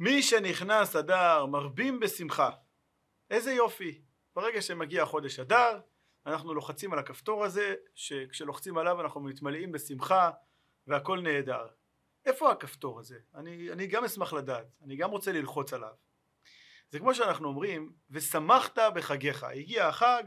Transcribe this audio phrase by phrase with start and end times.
[0.00, 2.50] מי שנכנס אדר מרבים בשמחה.
[3.30, 4.02] איזה יופי.
[4.36, 5.80] ברגע שמגיע חודש אדר,
[6.26, 10.30] אנחנו לוחצים על הכפתור הזה, שכשלוחצים עליו אנחנו מתמלאים בשמחה
[10.86, 11.66] והכל נהדר.
[12.26, 13.18] איפה הכפתור הזה?
[13.34, 15.94] אני, אני גם אשמח לדעת, אני גם רוצה ללחוץ עליו.
[16.90, 19.44] זה כמו שאנחנו אומרים, ושמחת בחגיך.
[19.44, 20.22] הגיע החג,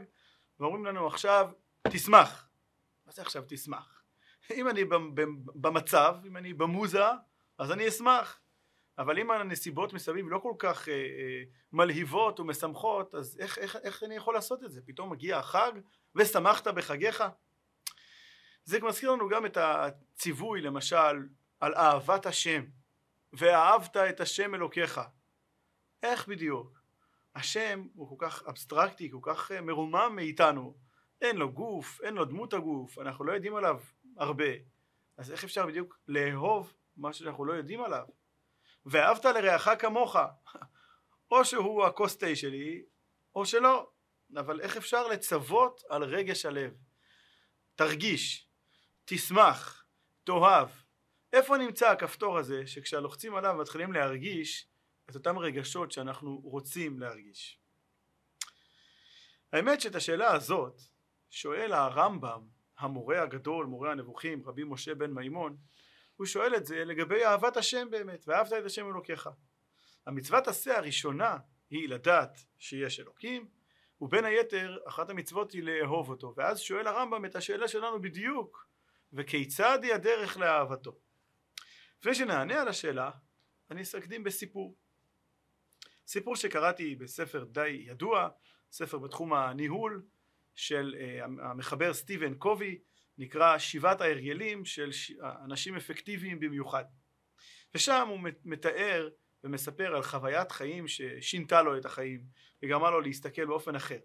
[0.60, 1.50] ואומרים לנו עכשיו,
[1.88, 2.48] תשמח.
[3.06, 4.04] מה זה עכשיו תשמח?
[4.50, 4.84] אם אני
[5.54, 7.04] במצב, אם אני במוזה,
[7.58, 8.40] אז אני אשמח.
[8.98, 11.42] אבל אם הנסיבות מסביב לא כל כך אה, אה,
[11.72, 14.80] מלהיבות ומשמחות, אז איך, איך, איך אני יכול לעשות את זה?
[14.86, 15.72] פתאום מגיע החג
[16.14, 17.24] ושמחת בחגיך?
[18.64, 21.26] זה מזכיר לנו גם את הציווי למשל
[21.60, 22.64] על אהבת השם
[23.32, 25.00] ואהבת את השם אלוקיך
[26.02, 26.80] איך בדיוק?
[27.34, 30.74] השם הוא כל כך אבסטרקטי, כל כך אה, מרומם מאיתנו
[31.20, 33.80] אין לו גוף, אין לו דמות הגוף, אנחנו לא יודעים עליו
[34.16, 34.44] הרבה
[35.16, 38.04] אז איך אפשר בדיוק לאהוב מה שאנחנו לא יודעים עליו?
[38.86, 40.16] ואהבת לרעך כמוך
[41.30, 42.82] או שהוא הכוס תה שלי
[43.34, 43.90] או שלא
[44.36, 46.74] אבל איך אפשר לצוות על רגש הלב?
[47.74, 48.48] תרגיש,
[49.04, 49.84] תשמח,
[50.24, 50.68] תאהב
[51.32, 54.68] איפה נמצא הכפתור הזה שכשלוחצים עליו מתחילים להרגיש
[55.10, 57.60] את אותם רגשות שאנחנו רוצים להרגיש.
[59.52, 60.80] האמת שאת השאלה הזאת
[61.30, 62.46] שואל הרמב"ם,
[62.78, 65.56] המורה הגדול, מורה הנבוכים, רבי משה בן מימון,
[66.16, 69.28] הוא שואל את זה לגבי אהבת השם באמת, ואהבת את השם אלוקיך.
[70.06, 71.38] המצוות עשה הראשונה
[71.70, 73.48] היא לדעת שיש אלוקים,
[74.00, 78.66] ובין היתר אחת המצוות היא לאהוב אותו, ואז שואל הרמב"ם את השאלה שלנו בדיוק,
[79.12, 80.98] וכיצד היא הדרך לאהבתו.
[82.00, 83.10] לפני שנענה על השאלה,
[83.70, 84.76] אני אקדים בסיפור.
[86.06, 88.28] סיפור שקראתי בספר די ידוע,
[88.72, 90.02] ספר בתחום הניהול
[90.54, 92.78] של uh, המחבר סטיבן קובי,
[93.18, 94.90] נקרא שבעת ההרגלים של
[95.44, 96.84] אנשים אפקטיביים במיוחד.
[97.74, 99.08] ושם הוא מתאר
[99.44, 102.24] ומספר על חוויית חיים ששינתה לו את החיים
[102.62, 103.98] וגרמה לו להסתכל באופן אחר.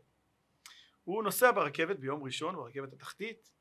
[1.03, 3.51] הוא נוסע ברכבת ביום ראשון, ברכבת התחתית,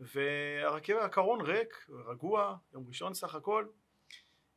[0.00, 3.66] והרכבת, הקרון ריק, רגוע, יום ראשון סך הכל,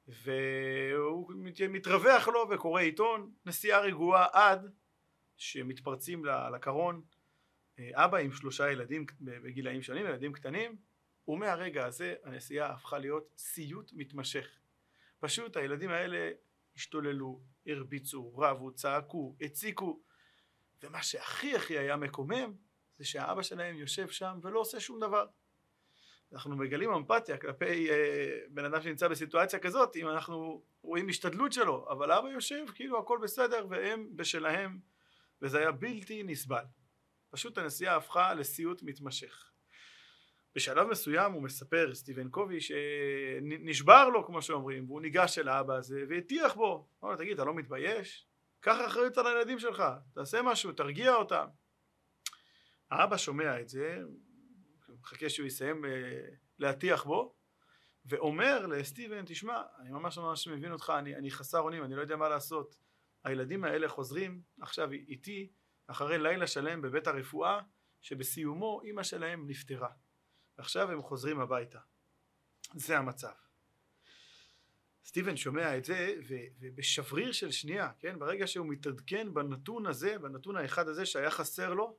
[0.08, 1.34] והוא
[1.70, 4.72] מתרווח לו וקורא עיתון, נסיעה רגועה עד
[5.38, 7.02] שמתפרצים לקרון
[7.80, 10.76] אבא עם שלושה ילדים בגילאים שונים, ילדים קטנים,
[11.28, 14.48] ומהרגע הזה הנסיעה הפכה להיות סיוט מתמשך.
[15.20, 16.32] פשוט הילדים האלה
[16.76, 20.00] השתוללו, הרביצו, רבו, צעקו, הציקו,
[20.84, 22.54] ומה שהכי הכי היה מקומם
[22.98, 25.26] זה שהאבא שלהם יושב שם ולא עושה שום דבר.
[26.34, 31.88] אנחנו מגלים אמפתיה כלפי אה, בן אדם שנמצא בסיטואציה כזאת אם אנחנו רואים השתדלות שלו
[31.90, 34.80] אבל אבא יושב כאילו הכל בסדר והם בשלהם
[35.42, 36.64] וזה היה בלתי נסבל
[37.36, 39.52] פשוט הנסיעה הפכה לסיוט מתמשך.
[40.56, 46.04] בשלב מסוים הוא מספר סטיבן קובי שנשבר לו כמו שאומרים והוא ניגש אל האבא הזה
[46.10, 46.88] והטיח בו.
[47.04, 48.28] אמר לו תגיד אתה לא מתבייש?
[48.60, 51.46] קח אחריות על הילדים שלך תעשה משהו תרגיע אותם.
[52.92, 54.00] האבא שומע את זה
[55.02, 55.92] מחכה שהוא יסיים אה,
[56.60, 57.36] להטיח בו
[58.06, 62.16] ואומר לסטיבן תשמע אני ממש ממש מבין אותך אני, אני חסר אונים אני לא יודע
[62.16, 62.76] מה לעשות.
[63.24, 65.52] הילדים האלה חוזרים עכשיו איתי
[65.88, 67.60] אחרי לילה שלם בבית הרפואה
[68.02, 69.90] שבסיומו אימא שלהם נפטרה.
[70.58, 71.80] ועכשיו הם חוזרים הביתה.
[72.74, 73.32] זה המצב.
[75.06, 76.16] סטיבן שומע את זה
[76.60, 81.98] ובשבריר של שנייה כן ברגע שהוא מתעדכן בנתון הזה בנתון האחד הזה שהיה חסר לו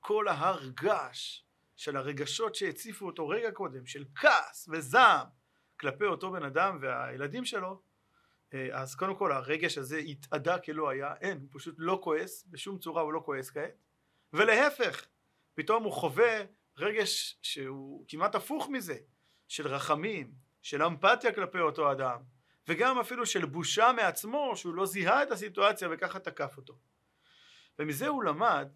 [0.00, 1.42] כל ההר געש
[1.76, 5.26] של הרגשות שהציפו אותו רגע קודם, של כעס וזעם
[5.80, 7.82] כלפי אותו בן אדם והילדים שלו,
[8.72, 13.02] אז קודם כל הרגש הזה התאדה כלא היה, אין, הוא פשוט לא כועס, בשום צורה
[13.02, 13.74] הוא לא כועס כעת,
[14.32, 15.06] ולהפך,
[15.54, 16.40] פתאום הוא חווה
[16.76, 18.96] רגש שהוא כמעט הפוך מזה,
[19.48, 22.22] של רחמים, של אמפתיה כלפי אותו אדם,
[22.68, 26.78] וגם אפילו של בושה מעצמו שהוא לא זיהה את הסיטואציה וככה תקף אותו.
[27.78, 28.68] ומזה הוא למד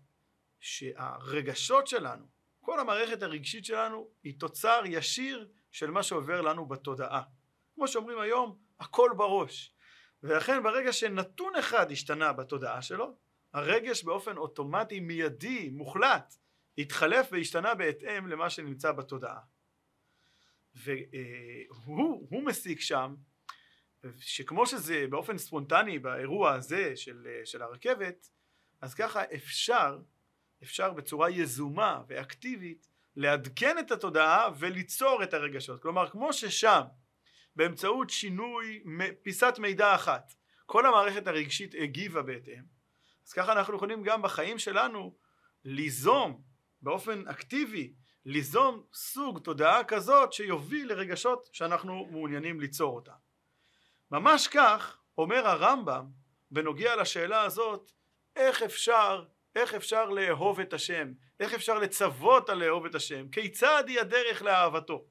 [0.60, 2.26] שהרגשות שלנו
[2.60, 7.22] כל המערכת הרגשית שלנו היא תוצר ישיר של מה שעובר לנו בתודעה.
[7.75, 9.72] כמו שאומרים היום, הכל בראש.
[10.22, 13.16] ולכן ברגע שנתון אחד השתנה בתודעה שלו,
[13.53, 16.34] הרגש באופן אוטומטי מיידי, מוחלט,
[16.78, 19.41] התחלף והשתנה בהתאם למה שנמצא בתודעה.
[21.84, 23.15] והוא מסיק שם
[24.18, 28.30] שכמו שזה באופן ספונטני באירוע הזה של, של הרכבת,
[28.80, 29.98] אז ככה אפשר
[30.62, 35.83] אפשר בצורה יזומה ואקטיבית לעדכן את התודעה וליצור את הרגשות.
[35.83, 36.83] כלומר, כמו ששם
[37.56, 38.82] באמצעות שינוי
[39.22, 40.34] פיסת מידע אחת.
[40.66, 42.62] כל המערכת הרגשית הגיבה בהתאם,
[43.26, 45.16] אז ככה אנחנו יכולים גם בחיים שלנו
[45.64, 46.42] ליזום
[46.82, 47.92] באופן אקטיבי,
[48.24, 53.12] ליזום סוג תודעה כזאת שיוביל לרגשות שאנחנו מעוניינים ליצור אותה.
[54.10, 56.06] ממש כך אומר הרמב"ם
[56.50, 57.91] בנוגע לשאלה הזאת
[58.36, 59.24] איך אפשר
[59.56, 61.12] איך אפשר לאהוב את השם?
[61.41, 63.28] איך אפשר לצוות על לאהוב את השם?
[63.28, 65.04] כיצד היא הדרך לאהבתו?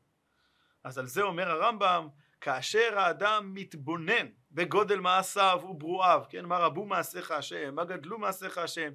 [0.83, 2.07] אז על זה אומר הרמב"ם
[2.45, 8.91] כאשר האדם מתבונן בגודל מעשיו וברואיו כן מה רבו מעשיך השם מה גדלו מעשיך השם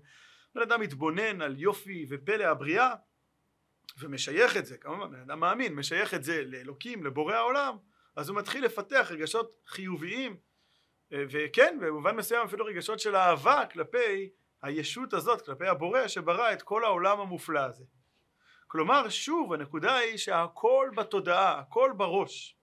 [0.54, 2.94] בן אדם מתבונן על יופי ופלא הבריאה
[3.98, 7.76] ומשייך את זה כמובן בן אדם מאמין משייך את זה לאלוקים לבורא העולם
[8.16, 10.36] אז הוא מתחיל לפתח רגשות חיוביים
[11.10, 14.30] וכן במובן מסוים אפילו רגשות של אהבה כלפי
[14.62, 17.84] הישות הזאת כלפי הבורא שברא את כל העולם המופלא הזה.
[18.66, 22.59] כלומר שוב הנקודה היא שהכל בתודעה הכל בראש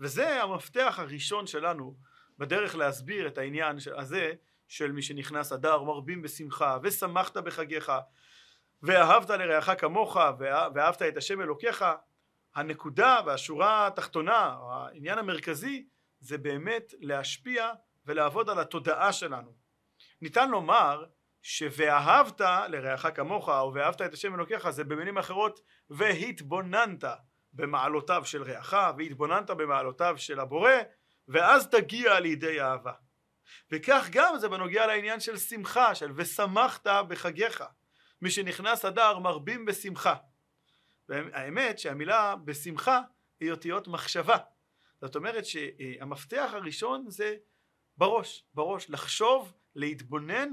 [0.00, 1.96] וזה המפתח הראשון שלנו
[2.38, 4.32] בדרך להסביר את העניין הזה
[4.68, 7.92] של מי שנכנס אדר מרבים בשמחה ושמחת בחגיך
[8.82, 11.84] ואהבת לרעך כמוך ואהבת את השם אלוקיך.
[12.54, 15.86] הנקודה והשורה התחתונה העניין המרכזי
[16.20, 17.72] זה באמת להשפיע
[18.06, 19.54] ולעבוד על התודעה שלנו.
[20.22, 21.04] ניתן לומר
[21.42, 25.60] ש"ואהבת לרעך כמוך" או "ואהבת את השם אלוקיך" זה במילים אחרות
[25.90, 27.04] והתבוננת
[27.52, 30.72] במעלותיו של רעך והתבוננת במעלותיו של הבורא
[31.28, 32.92] ואז תגיע לידי אהבה.
[33.70, 37.64] וכך גם זה בנוגע לעניין של שמחה של ושמחת בחגיך
[38.22, 40.14] מי שנכנס אדר מרבים בשמחה.
[41.08, 43.00] והאמת שהמילה בשמחה
[43.40, 44.36] היא אותיות מחשבה.
[45.00, 47.36] זאת אומרת שהמפתח הראשון זה
[47.96, 50.48] בראש בראש לחשוב להתבונן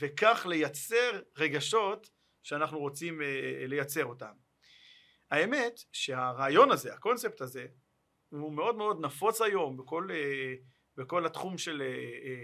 [0.00, 2.10] וכך לייצר רגשות
[2.42, 3.20] שאנחנו רוצים
[3.68, 4.32] לייצר אותם
[5.30, 7.66] האמת שהרעיון הזה הקונספט הזה
[8.28, 10.08] הוא מאוד מאוד נפוץ היום בכל,
[10.96, 11.82] בכל התחום של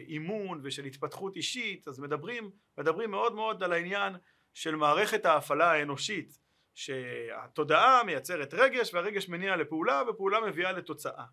[0.08, 4.16] אימון ושל התפתחות אישית אז מדברים, מדברים מאוד מאוד על העניין
[4.54, 6.38] של מערכת ההפעלה האנושית
[6.74, 11.24] שהתודעה מייצרת רגש והרגש מניע לפעולה ופעולה מביאה לתוצאה.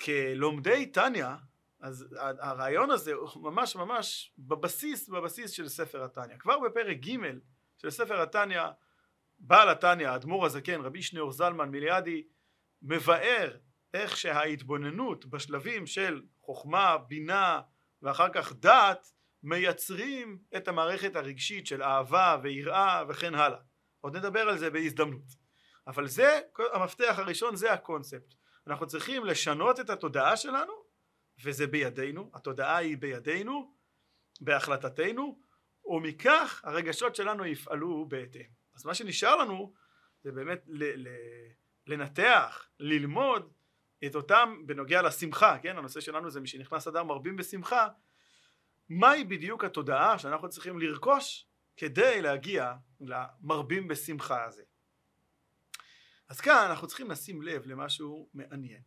[0.00, 1.36] כלומדי טניה
[1.80, 7.16] אז הרעיון הזה הוא ממש ממש בבסיס בבסיס של ספר התניא כבר בפרק ג'
[7.78, 8.62] של ספר התניא
[9.40, 12.24] בעל התניא האדמו"ר הזקן רבי שניאור זלמן מיליאדי
[12.82, 13.56] מבאר
[13.94, 17.60] איך שההתבוננות בשלבים של חוכמה בינה
[18.02, 23.58] ואחר כך דעת מייצרים את המערכת הרגשית של אהבה ויראה וכן הלאה.
[24.00, 25.36] עוד נדבר על זה בהזדמנות.
[25.86, 26.40] אבל זה
[26.72, 28.34] המפתח הראשון זה הקונספט.
[28.66, 30.72] אנחנו צריכים לשנות את התודעה שלנו
[31.44, 32.30] וזה בידינו.
[32.34, 33.74] התודעה היא בידינו
[34.40, 35.40] בהחלטתנו
[35.84, 39.72] ומכך הרגשות שלנו יפעלו בהתאם אז מה שנשאר לנו
[40.22, 41.52] זה באמת ל- ל-
[41.86, 43.52] לנתח ללמוד
[44.06, 47.88] את אותם בנוגע לשמחה כן הנושא שלנו זה משנכנס אדם מרבים בשמחה
[48.88, 51.46] מהי בדיוק התודעה שאנחנו צריכים לרכוש
[51.76, 54.62] כדי להגיע למרבים בשמחה הזה.
[56.28, 58.82] אז כאן אנחנו צריכים לשים לב למשהו מעניין.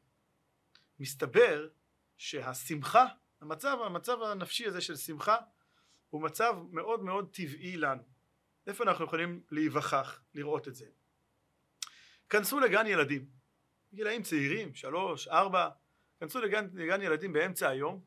[0.99, 1.67] מסתבר
[2.17, 3.05] שהשמחה,
[3.41, 5.37] המצב, המצב הנפשי הזה של שמחה
[6.09, 8.12] הוא מצב מאוד מאוד טבעי לנו.
[8.67, 10.85] איפה אנחנו יכולים להיווכח, לראות את זה?
[12.29, 13.25] כנסו לגן ילדים,
[13.93, 15.69] גילאים צעירים, שלוש, ארבע,
[16.19, 18.01] כנסו לגן, לגן ילדים באמצע היום,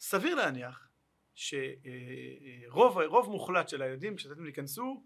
[0.00, 0.88] סביר להניח
[1.34, 5.04] שרוב מוחלט של הילדים כשאתם ייכנסו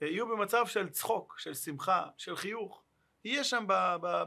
[0.00, 2.82] יהיו במצב של צחוק, של שמחה, של חיוך.
[3.24, 3.64] יהיה שם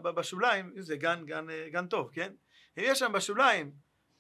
[0.03, 2.33] בשוליים, זה גן, גן, גן טוב, כן?
[2.77, 3.71] יהיה שם בשוליים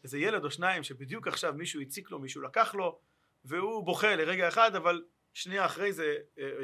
[0.03, 2.99] איזה ילד או שניים שבדיוק עכשיו מישהו הציק לו, מישהו לקח לו,
[3.45, 6.15] והוא בוכה לרגע אחד, אבל שנייה אחרי זה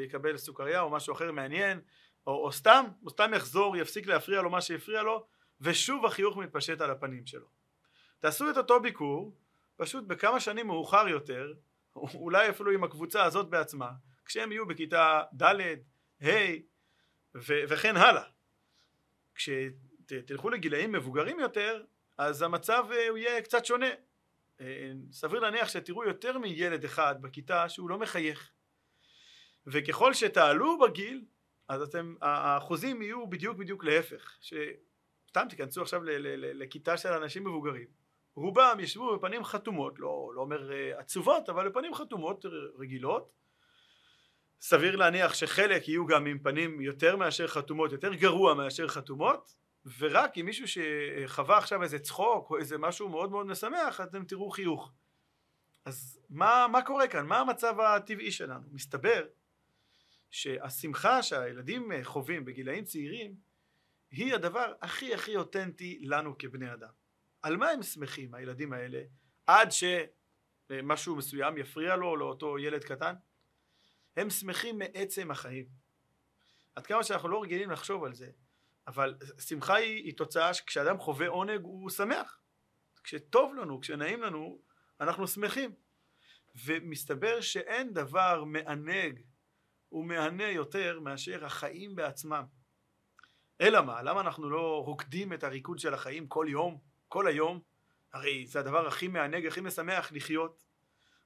[0.04, 1.82] יקבל סוכריה או משהו אחר מעניין,
[2.28, 5.28] או, או סתם, או סתם יחזור, יפסיק להפריע לו מה שהפריע לו,
[5.62, 7.48] ושוב החיוך מתפשט על הפנים שלו.
[8.20, 9.38] תעשו את אותו ביקור
[9.78, 11.54] פשוט בכמה שנים מאוחר יותר,
[11.96, 13.92] אולי אפילו עם הקבוצה הזאת בעצמה,
[14.26, 15.54] כשהם יהיו בכיתה ד',
[16.24, 16.30] ה'
[17.36, 18.24] ו- וכן הלאה.
[19.36, 21.84] כשתלכו לגילאים מבוגרים יותר,
[22.18, 23.90] אז המצב אה, הוא יהיה קצת שונה.
[24.62, 28.52] אה, סביר להניח שתראו יותר מילד אחד בכיתה שהוא לא מחייך.
[29.68, 31.26] וככל שתעלו בגיל,
[31.68, 34.38] אז אתם, האחוזים יהיו בדיוק בדיוק להפך.
[34.42, 36.02] שסתם תיכנסו עכשיו
[36.54, 37.88] לכיתה של אנשים מבוגרים.
[38.36, 42.46] רובם ישבו בפנים חתומות, לא, לא אומר אה, עצובות, אבל בפנים חתומות
[42.80, 43.34] רגילות.
[44.62, 49.56] סביר להניח שחלק יהיו גם עם פנים יותר מאשר חתומות, יותר גרוע מאשר חתומות,
[50.00, 54.50] ורק אם מישהו שחווה עכשיו איזה צחוק או איזה משהו מאוד מאוד משמח, אתם תראו
[54.50, 54.92] חיוך.
[55.86, 57.26] אז מה, מה קורה כאן?
[57.26, 58.66] מה המצב הטבעי שלנו?
[58.72, 59.26] מסתבר
[60.32, 63.36] שהשמחה שהילדים חווים בגילאים צעירים
[64.12, 66.92] היא הדבר הכי הכי אותנטי לנו כבני אדם.
[67.42, 69.02] על מה הם שמחים הילדים האלה
[69.48, 73.16] עד שמשהו מסוים יפריע לו לאותו ילד קטן?
[74.18, 75.66] הם שמחים מעצם החיים.
[76.76, 78.30] עד כמה שאנחנו לא רגילים לחשוב על זה,
[78.88, 82.40] אבל שמחה היא, היא תוצאה שכשאדם חווה עונג הוא שמח.
[83.04, 84.62] כשטוב לנו, כשנעים לנו,
[85.02, 85.72] אנחנו שמחים.
[86.66, 89.20] ומסתבר שאין דבר מענג
[89.92, 92.44] ומהנה יותר מאשר החיים בעצמם.
[93.62, 94.02] אלא מה?
[94.02, 96.78] למה אנחנו לא רוקדים את הריקוד של החיים כל יום,
[97.08, 97.60] כל היום?
[98.14, 100.64] הרי זה הדבר הכי מענג, הכי משמח לחיות.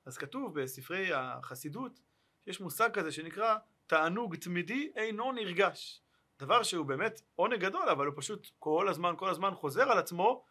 [0.05, 1.99] אז כתוב בספרי החסידות,
[2.47, 3.55] יש מושג כזה שנקרא
[3.87, 6.01] תענוג תמידי אינו נרגש.
[6.39, 10.45] דבר שהוא באמת עונג גדול, אבל הוא פשוט כל הזמן, כל הזמן חוזר על עצמו,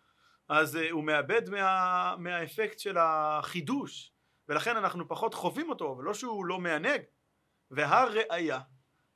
[0.49, 4.13] אז uh, הוא מאבד מה, מהאפקט של החידוש,
[4.49, 7.03] ולכן אנחנו פחות חווים אותו, אבל לא שהוא לא מענג.
[7.71, 8.61] והראיה,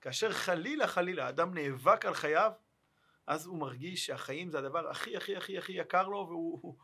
[0.01, 2.53] כאשר חלילה חלילה אדם נאבק על חייו,
[3.27, 6.77] אז הוא מרגיש שהחיים זה הדבר הכי הכי הכי הכי יקר לו, והוא הוא,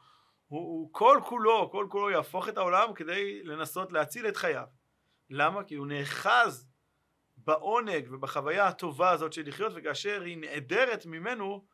[0.48, 4.66] הוא, הוא כל כולו, כל כולו יהפוך את העולם כדי לנסות להציל את חייו.
[5.30, 5.64] למה?
[5.64, 6.66] כי הוא נאחז
[7.36, 11.64] בעונג ובחוויה הטובה הזאת של לחיות, וכאשר היא נעדרת ממנו,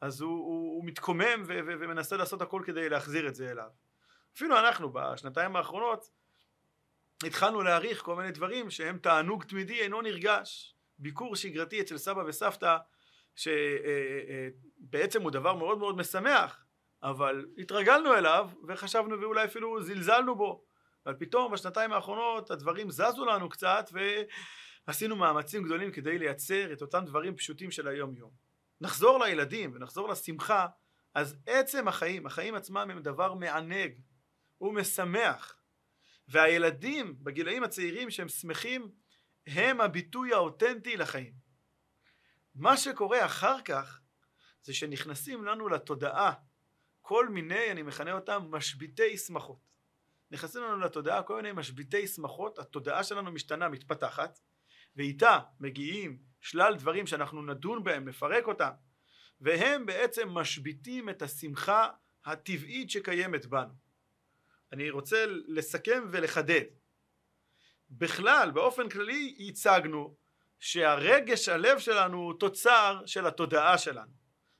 [0.00, 3.70] אז הוא, הוא, הוא מתקומם ו, ו, ומנסה לעשות הכל כדי להחזיר את זה אליו.
[4.36, 6.10] אפילו אנחנו בשנתיים האחרונות
[7.26, 10.74] התחלנו להעריך כל מיני דברים שהם תענוג תמידי אינו נרגש.
[10.98, 12.76] ביקור שגרתי אצל סבא וסבתא
[13.36, 16.64] שבעצם הוא דבר מאוד מאוד משמח
[17.02, 20.64] אבל התרגלנו אליו וחשבנו ואולי אפילו זלזלנו בו
[21.06, 23.90] אבל פתאום בשנתיים האחרונות הדברים זזו לנו קצת
[24.86, 28.30] ועשינו מאמצים גדולים כדי לייצר את אותם דברים פשוטים של היום יום.
[28.80, 30.66] נחזור לילדים ונחזור לשמחה
[31.14, 33.92] אז עצם החיים, החיים עצמם הם דבר מענג
[34.60, 35.57] ומשמח
[36.28, 38.90] והילדים בגילאים הצעירים שהם שמחים
[39.46, 41.32] הם הביטוי האותנטי לחיים.
[42.54, 44.00] מה שקורה אחר כך
[44.62, 46.32] זה שנכנסים לנו לתודעה
[47.00, 49.68] כל מיני, אני מכנה אותם משביתי שמחות.
[50.30, 54.38] נכנסים לנו לתודעה כל מיני משביתי שמחות, התודעה שלנו משתנה, מתפתחת,
[54.96, 58.70] ואיתה מגיעים שלל דברים שאנחנו נדון בהם, נפרק אותם,
[59.40, 61.88] והם בעצם משביתים את השמחה
[62.24, 63.87] הטבעית שקיימת בנו.
[64.72, 66.62] אני רוצה לסכם ולחדד.
[67.90, 70.16] בכלל, באופן כללי, הצגנו
[70.60, 74.12] שהרגש הלב שלנו הוא תוצר של התודעה שלנו.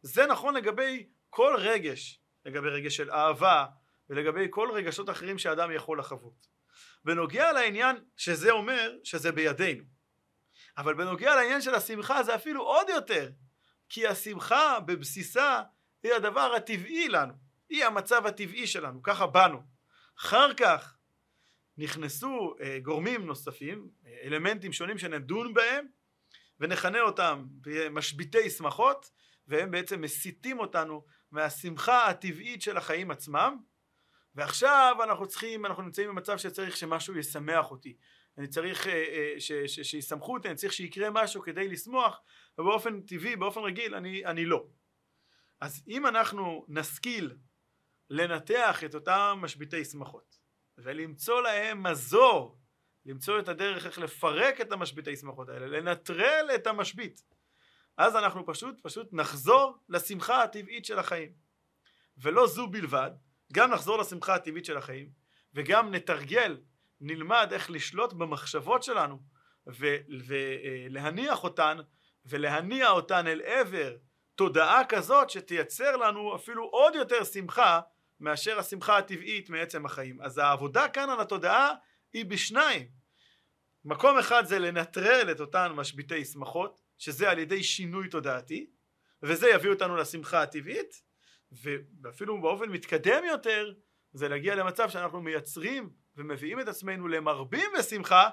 [0.03, 3.67] זה נכון לגבי כל רגש, לגבי רגש של אהבה
[4.11, 6.49] ולגבי כל רגשות אחרים שאדם יכול לחוות.
[7.05, 9.85] בנוגע לעניין שזה אומר שזה בידינו.
[10.79, 13.31] אבל בנוגע לעניין של השמחה זה אפילו עוד יותר,
[13.88, 15.62] כי השמחה בבסיסה
[16.03, 17.35] היא הדבר הטבעי לנו,
[17.69, 19.78] היא המצב הטבעי שלנו, ככה באנו.
[20.21, 20.97] אחר כך
[21.79, 23.89] נכנסו אה, גורמים נוספים,
[24.25, 25.87] אלמנטים שונים שנדון בהם
[26.61, 27.45] ונכנה אותם
[27.91, 29.11] משביתי שמחות
[29.49, 33.57] והם בעצם מסיטים אותנו מהשמחה הטבעית של החיים עצמם.
[34.35, 37.97] ועכשיו אנחנו צריכים, אנחנו נמצאים במצב שצריך שמשהו ישמח אותי.
[38.39, 39.35] אני צריך אה, אה,
[39.67, 42.21] שישמחו אותי, אני צריך שיקרה משהו כדי לשמוח
[42.59, 44.67] ובאופן טבעי, באופן רגיל אני, אני לא.
[45.61, 47.37] אז אם אנחנו נשכיל
[48.11, 50.38] לנתח את אותם משביתי שמחות
[50.79, 52.59] ולמצוא להם מזור,
[53.07, 57.23] למצוא את הדרך איך לפרק את המשביתי שמחות האלה, לנטרל את המשבית.
[57.97, 61.33] אז אנחנו פשוט פשוט נחזור לשמחה הטבעית של החיים.
[62.19, 63.11] ולא זו בלבד,
[63.53, 65.11] גם נחזור לשמחה הטבעית של החיים,
[65.55, 66.61] וגם נתרגל,
[67.00, 69.19] נלמד איך לשלוט במחשבות שלנו,
[69.67, 71.79] ולהניח אותן,
[72.25, 73.97] ולהניע אותן אל עבר
[74.35, 77.81] תודעה כזאת שתייצר לנו אפילו עוד יותר שמחה
[78.21, 80.23] מאשר השמחה הטבעית מעצם החיים.
[80.23, 81.75] אז העבודה כאן על התודעה
[82.13, 82.89] היא בשניים.
[83.85, 88.71] מקום אחד זה לנטרל את אותן משביתי שמחות, שזה על ידי שינוי תודעתי,
[89.23, 91.03] וזה יביא אותנו לשמחה הטבעית,
[92.03, 93.73] ואפילו באופן מתקדם יותר,
[94.13, 98.31] זה להגיע למצב שאנחנו מייצרים ומביאים את עצמנו למרבים בשמחה,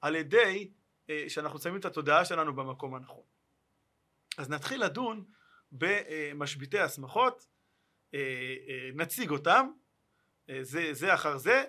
[0.00, 0.72] על ידי
[1.10, 3.24] אה, שאנחנו שמים את התודעה שלנו במקום הנכון.
[4.38, 5.24] אז נתחיל לדון
[5.72, 7.46] במשביתי השמחות,
[8.94, 9.66] נציג אותם
[10.50, 11.64] אה, זה, זה אחר זה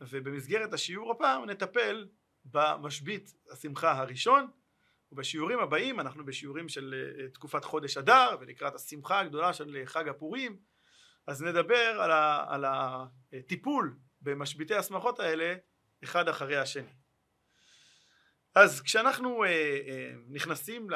[0.00, 2.08] ובמסגרת השיעור הפעם נטפל
[2.44, 4.50] במשבית השמחה הראשון
[5.12, 6.94] ובשיעורים הבאים אנחנו בשיעורים של
[7.34, 10.56] תקופת חודש אדר ולקראת השמחה הגדולה של חג הפורים
[11.26, 15.54] אז נדבר על, ה, על הטיפול במשביתי השמחות האלה
[16.04, 16.92] אחד אחרי השני.
[18.54, 19.44] אז כשאנחנו
[20.28, 20.90] נכנסים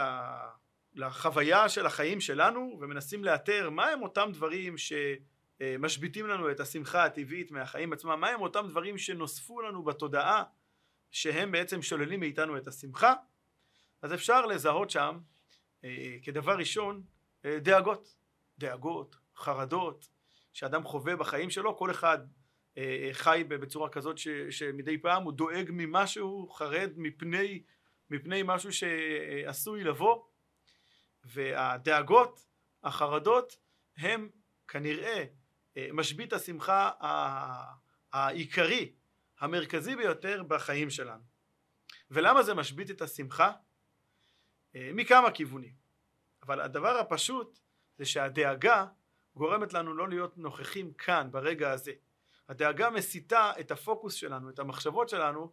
[0.95, 7.93] לחוויה של החיים שלנו ומנסים לאתר מהם אותם דברים שמשביתים לנו את השמחה הטבעית מהחיים
[7.93, 10.45] עצמם, מהם אותם דברים שנוספו לנו בתודעה
[11.11, 13.15] שהם בעצם שוללים מאיתנו את השמחה,
[14.03, 15.19] אז אפשר לזהות שם
[15.85, 17.03] אה, כדבר ראשון
[17.45, 18.17] אה, דאגות,
[18.59, 20.09] דאגות, חרדות,
[20.53, 22.19] שאדם חווה בחיים שלו, כל אחד
[22.79, 27.63] אה, חי בצורה כזאת ש, שמדי פעם הוא דואג ממשהו, חרד מפני,
[28.11, 30.23] מפני משהו שעשוי לבוא
[31.25, 32.47] והדאגות,
[32.85, 33.57] החרדות,
[33.97, 34.29] הם
[34.69, 35.25] כנראה
[35.77, 36.91] אה, משבית השמחה
[38.13, 38.93] העיקרי,
[39.41, 41.23] המרכזי ביותר בחיים שלנו.
[42.11, 43.53] ולמה זה משבית את השמחה?
[44.77, 45.75] אה, מכמה כיוונים.
[46.43, 47.59] אבל הדבר הפשוט
[47.99, 48.87] זה שהדאגה
[49.37, 51.93] גורמת לנו לא להיות נוכחים כאן ברגע הזה.
[52.49, 55.53] הדאגה מסיטה את הפוקוס שלנו, את המחשבות שלנו,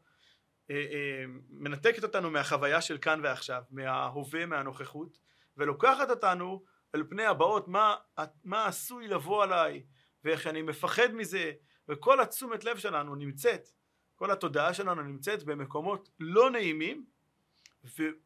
[0.69, 5.17] אה, מנתקת אותנו מהחוויה של כאן ועכשיו, מההווה, מהנוכחות,
[5.57, 6.63] ולוקחת אותנו
[6.95, 7.95] אל פני הבאות, מה,
[8.43, 9.83] מה עשוי לבוא עליי,
[10.23, 11.51] ואיך אני מפחד מזה,
[11.89, 13.69] וכל התשומת לב שלנו נמצאת,
[14.15, 17.05] כל התודעה שלנו נמצאת במקומות לא נעימים,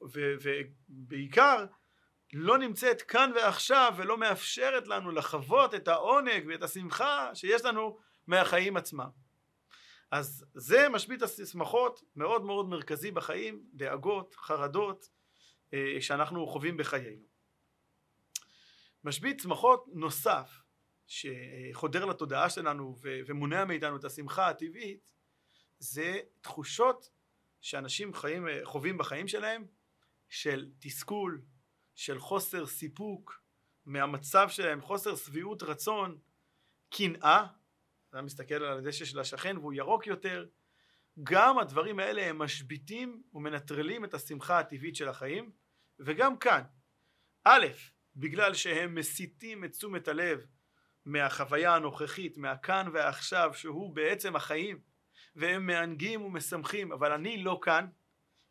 [0.02, 1.66] ובעיקר
[2.34, 8.78] לא נמצאת כאן ועכשיו ולא מאפשרת לנו לחוות את העונג ואת השמחה שיש לנו מהחיים
[8.78, 9.10] עצמם.
[10.12, 15.10] אז זה משבית השמחות מאוד מאוד מרכזי בחיים, דאגות, חרדות
[16.00, 17.26] שאנחנו חווים בחיינו.
[19.04, 20.62] משבית שמחות נוסף
[21.08, 25.10] שחודר לתודעה שלנו ומונע מאיתנו את השמחה הטבעית
[25.80, 27.10] זה תחושות
[27.62, 29.66] שאנשים חיים, חווים בחיים שלהם
[30.30, 31.42] של תסכול,
[31.96, 33.42] של חוסר סיפוק
[33.86, 36.18] מהמצב שלהם, חוסר שביעות רצון,
[36.90, 37.46] קנאה,
[38.10, 40.46] אתה מסתכל על הדשא של השכן והוא ירוק יותר,
[41.24, 45.52] גם הדברים האלה הם משביתים ומנטרלים את השמחה הטבעית של החיים,
[46.00, 46.62] וגם כאן,
[47.44, 47.66] א',
[48.16, 50.46] בגלל שהם מסיטים את תשומת הלב
[51.06, 54.80] מהחוויה הנוכחית, מהכאן והעכשיו, שהוא בעצם החיים,
[55.36, 57.88] והם מענגים ומשמחים, אבל אני לא כאן,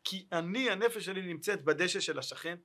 [0.03, 2.55] כי אני, הנפש שלי נמצאת בדשא של השכן,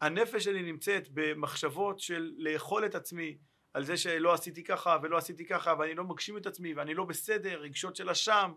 [0.00, 3.38] הנפש שלי נמצאת במחשבות של לאכול את עצמי
[3.74, 7.04] על זה שלא עשיתי ככה ולא עשיתי ככה ואני לא מגשים את עצמי ואני לא
[7.04, 8.52] בסדר, רגשות של אשם,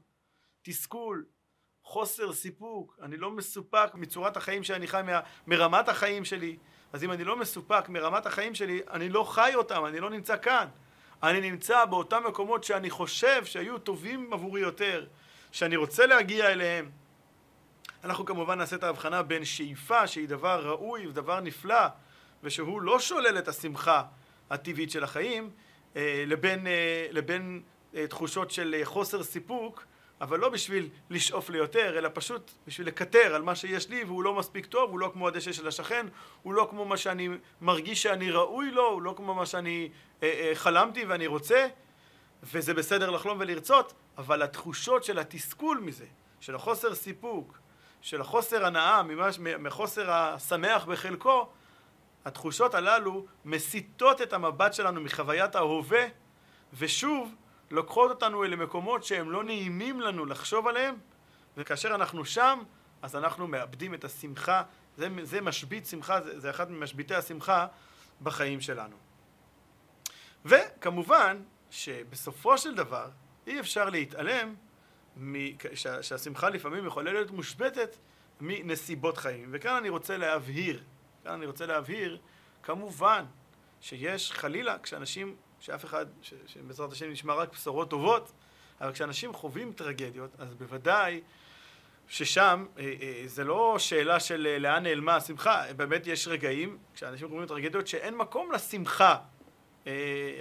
[0.62, 1.26] תסכול,
[1.84, 6.58] חוסר סיפוק, אני לא מסופק מצורת החיים שאני חי, מה, מרמת החיים שלי,
[6.94, 10.38] אז אם אני לא מסופק מרמת החיים שלי, אני לא חי אותם, אני לא נמצא
[10.38, 10.68] כאן.
[11.24, 15.06] אני נמצא באותם מקומות שאני חושב שהיו טובים עבורי יותר,
[15.52, 16.92] שאני רוצה להגיע אליהם.
[18.04, 21.86] אנחנו כמובן נעשה את ההבחנה בין שאיפה, שהיא דבר ראוי ודבר נפלא,
[22.44, 24.04] ושהוא לא שולל את השמחה
[24.50, 25.50] הטבעית של החיים,
[25.96, 27.62] אה, לבין, אה, לבין
[27.96, 29.86] אה, תחושות של חוסר סיפוק,
[30.22, 34.34] אבל לא בשביל לשאוף ליותר, אלא פשוט בשביל לקטר על מה שיש לי והוא לא
[34.34, 36.08] מספיק טוב, הוא לא כמו הדשא של השכן,
[36.44, 37.30] הוא לא כמו מה שאני
[37.62, 39.90] מרגיש שאני ראוי לו, הוא לא כמו מה שאני
[40.24, 41.68] אה, אה, חלמתי ואני רוצה,
[42.44, 46.06] וזה בסדר לחלום ולרצות, אבל התחושות של התסכול מזה,
[46.40, 47.58] של החוסר סיפוק,
[48.02, 51.48] של החוסר הנאה, ממש, מחוסר השמח בחלקו,
[52.26, 56.06] התחושות הללו מסיטות את המבט שלנו מחוויית ההווה,
[56.74, 57.36] ושוב
[57.72, 60.96] לוקחות אותנו אלה מקומות שהם לא נעימים לנו לחשוב עליהם,
[61.58, 62.60] וכאשר אנחנו שם,
[63.02, 64.64] אז אנחנו מאבדים את השמחה,
[64.98, 67.68] זה, זה משבית שמחה, זה, זה אחד ממשביתי השמחה
[68.22, 68.96] בחיים שלנו.
[70.46, 73.10] וכמובן שבסופו של דבר
[73.48, 74.56] אי אפשר להתעלם
[75.74, 77.98] שה, שהשמחה לפעמים יכולה להיות מושבתת
[78.42, 79.50] מנסיבות חיים.
[79.52, 80.84] וכאן אני רוצה להבהיר,
[81.24, 82.22] כאן אני רוצה להבהיר,
[82.64, 83.26] כמובן
[83.82, 86.06] שיש חלילה כשאנשים שאף אחד,
[86.48, 88.32] שבעזרת השם נשמע רק בשורות טובות,
[88.82, 91.22] אבל כשאנשים חווים טרגדיות, אז בוודאי
[92.08, 97.28] ששם אה, אה, זה לא שאלה של אה, לאן נעלמה השמחה, באמת יש רגעים, כשאנשים
[97.28, 99.18] חווים טרגדיות, שאין מקום לשמחה.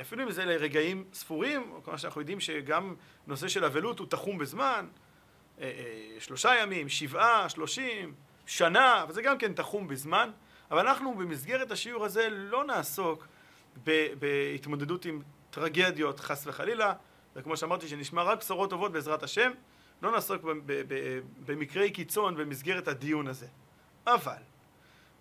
[0.01, 2.95] אפילו אם זה לרגעים ספורים, כמו שאנחנו יודעים שגם
[3.27, 4.87] נושא של אבלות הוא תחום בזמן,
[6.19, 8.15] שלושה ימים, שבעה, שלושים,
[8.47, 10.31] שנה, וזה גם כן תחום בזמן,
[10.71, 13.27] אבל אנחנו במסגרת השיעור הזה לא נעסוק
[14.19, 16.93] בהתמודדות עם טרגדיות חס וחלילה,
[17.37, 19.51] וכמו שאמרתי שנשמע רק בשורות טובות בעזרת השם,
[20.03, 20.43] לא נעסוק
[21.47, 23.47] במקרי קיצון במסגרת הדיון הזה.
[24.07, 24.43] אבל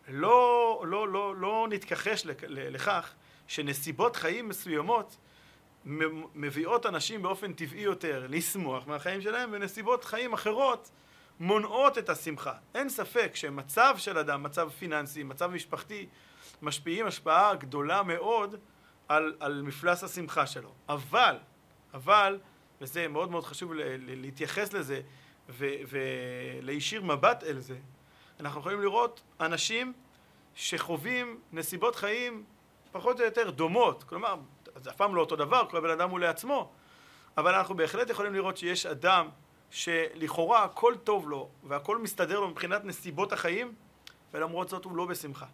[0.07, 3.13] לא, לא, לא, לא נתכחש לכך
[3.47, 5.17] שנסיבות חיים מסוימות
[6.35, 10.89] מביאות אנשים באופן טבעי יותר לשמוח מהחיים שלהם, ונסיבות חיים אחרות
[11.39, 12.53] מונעות את השמחה.
[12.75, 16.07] אין ספק שמצב של אדם, מצב פיננסי, מצב משפחתי,
[16.61, 18.55] משפיעים השפעה גדולה מאוד
[19.07, 20.73] על, על מפלס השמחה שלו.
[20.89, 21.37] אבל,
[21.93, 22.39] אבל,
[22.81, 25.01] וזה מאוד מאוד חשוב להתייחס לזה
[25.49, 27.77] ולהישיר מבט אל זה,
[28.39, 29.93] אנחנו יכולים לראות אנשים
[30.55, 32.43] שחווים נסיבות חיים
[32.91, 34.35] פחות או יותר דומות, כלומר,
[34.75, 36.71] זה אף פעם לא אותו דבר, כל בן אדם הוא לעצמו,
[37.37, 39.29] אבל אנחנו בהחלט יכולים לראות שיש אדם
[39.69, 43.73] שלכאורה הכל טוב לו והכל מסתדר לו מבחינת נסיבות החיים,
[44.33, 45.45] ולמרות זאת הוא לא בשמחה.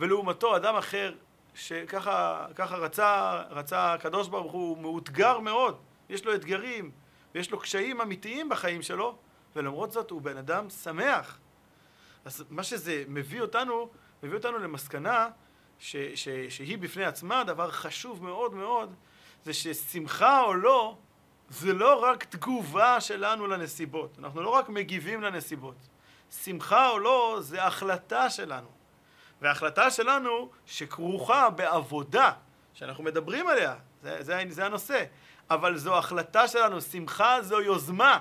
[0.00, 1.14] ולעומתו אדם אחר
[1.54, 5.78] שככה רצה, רצה הקדוש ברוך הוא, מאותגר מאוד,
[6.08, 6.90] יש לו אתגרים
[7.34, 9.16] ויש לו קשיים אמיתיים בחיים שלו,
[9.56, 11.38] ולמרות זאת הוא בן אדם שמח.
[12.24, 13.88] אז מה שזה מביא אותנו,
[14.22, 15.28] מביא אותנו למסקנה
[15.78, 18.94] ש, ש, שהיא בפני עצמה דבר חשוב מאוד מאוד,
[19.44, 20.96] זה ששמחה או לא,
[21.48, 24.18] זה לא רק תגובה שלנו לנסיבות.
[24.18, 25.76] אנחנו לא רק מגיבים לנסיבות.
[26.30, 28.75] שמחה או לא, זה החלטה שלנו.
[29.42, 32.32] וההחלטה שלנו שכרוכה בעבודה,
[32.74, 35.04] שאנחנו מדברים עליה, זה, זה, זה הנושא,
[35.50, 38.18] אבל זו החלטה שלנו, שמחה זו יוזמה.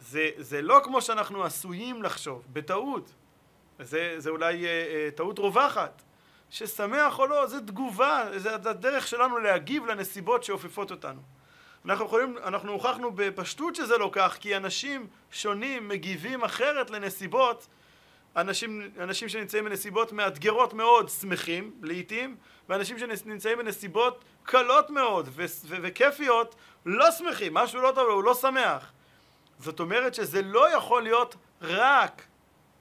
[0.00, 3.12] זה, זה לא כמו שאנחנו עשויים לחשוב, בטעות.
[3.78, 6.02] זה, זה אולי אה, אה, טעות רווחת.
[6.50, 11.20] ששמח או לא, זה תגובה, זה הדרך שלנו להגיב לנסיבות שאופפות אותנו.
[11.84, 17.66] אנחנו יכולים, אנחנו הוכחנו בפשטות שזה לא כך, כי אנשים שונים מגיבים אחרת לנסיבות,
[18.36, 22.36] אנשים, אנשים שנמצאים בנסיבות מאתגרות מאוד שמחים לעיתים,
[22.68, 26.54] ואנשים שנמצאים בנסיבות קלות מאוד ו- ו- וכיפיות
[26.86, 28.92] לא שמחים, משהו לא טוב, הוא לא שמח.
[29.58, 32.22] זאת אומרת שזה לא יכול להיות רק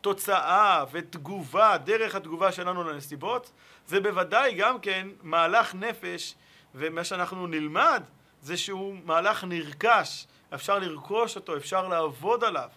[0.01, 3.51] תוצאה ותגובה, דרך התגובה שלנו לנסיבות,
[3.87, 6.35] זה בוודאי גם כן מהלך נפש,
[6.75, 8.03] ומה שאנחנו נלמד
[8.41, 12.69] זה שהוא מהלך נרכש, אפשר לרכוש אותו, אפשר לעבוד עליו.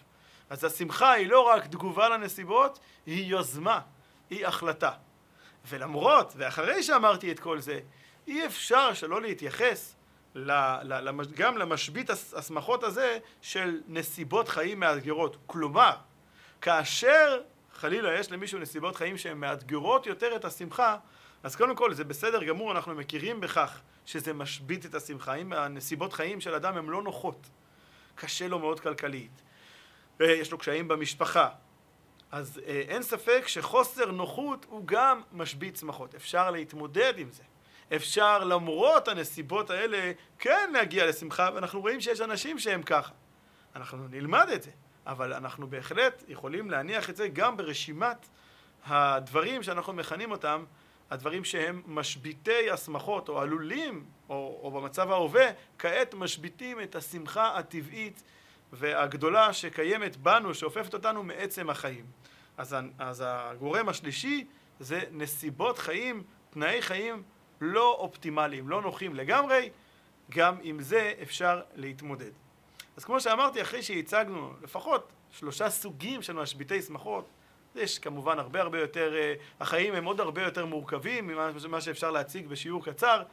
[0.49, 3.79] אז השמחה היא לא רק תגובה לנסיבות, היא יוזמה,
[4.29, 4.91] היא החלטה.
[5.67, 7.79] ולמרות, ואחרי שאמרתי את כל זה,
[8.27, 9.95] אי אפשר שלא להתייחס
[11.35, 15.37] גם למשבית השמחות הזה של נסיבות חיים מאתגרות.
[15.45, 15.91] כלומר,
[16.61, 17.41] כאשר
[17.73, 20.97] חלילה יש למישהו נסיבות חיים שהן מאתגרות יותר את השמחה,
[21.43, 25.33] אז קודם כל זה בסדר גמור, אנחנו מכירים בכך שזה משבית את השמחה.
[25.33, 27.49] אם הנסיבות חיים של אדם הן לא נוחות,
[28.15, 29.41] קשה לו מאוד כלכלית,
[30.19, 31.49] ויש לו קשיים במשפחה,
[32.31, 36.15] אז אה, אין ספק שחוסר נוחות הוא גם משבית שמחות.
[36.15, 37.43] אפשר להתמודד עם זה.
[37.95, 43.13] אפשר למרות הנסיבות האלה כן להגיע לשמחה, ואנחנו רואים שיש אנשים שהם ככה.
[43.75, 44.71] אנחנו נלמד את זה.
[45.07, 48.27] אבל אנחנו בהחלט יכולים להניח את זה גם ברשימת
[48.85, 50.65] הדברים שאנחנו מכנים אותם
[51.11, 55.45] הדברים שהם משביתי השמחות או עלולים או, או במצב ההווה
[55.79, 58.23] כעת משביתים את השמחה הטבעית
[58.75, 62.05] והגדולה שקיימת בנו שאופפת אותנו מעצם החיים.
[62.57, 64.47] אז, אז הגורם השלישי
[64.79, 67.23] זה נסיבות חיים, תנאי חיים
[67.61, 69.69] לא אופטימליים, לא נוחים לגמרי.
[70.29, 72.31] גם עם זה אפשר להתמודד.
[72.97, 77.29] אז כמו שאמרתי, אחרי שהצגנו לפחות שלושה סוגים של משביתי שמחות,
[77.75, 82.47] יש כמובן הרבה הרבה יותר, uh, החיים הם עוד הרבה יותר מורכבים ממה שאפשר להציג
[82.47, 83.23] בשיעור קצר,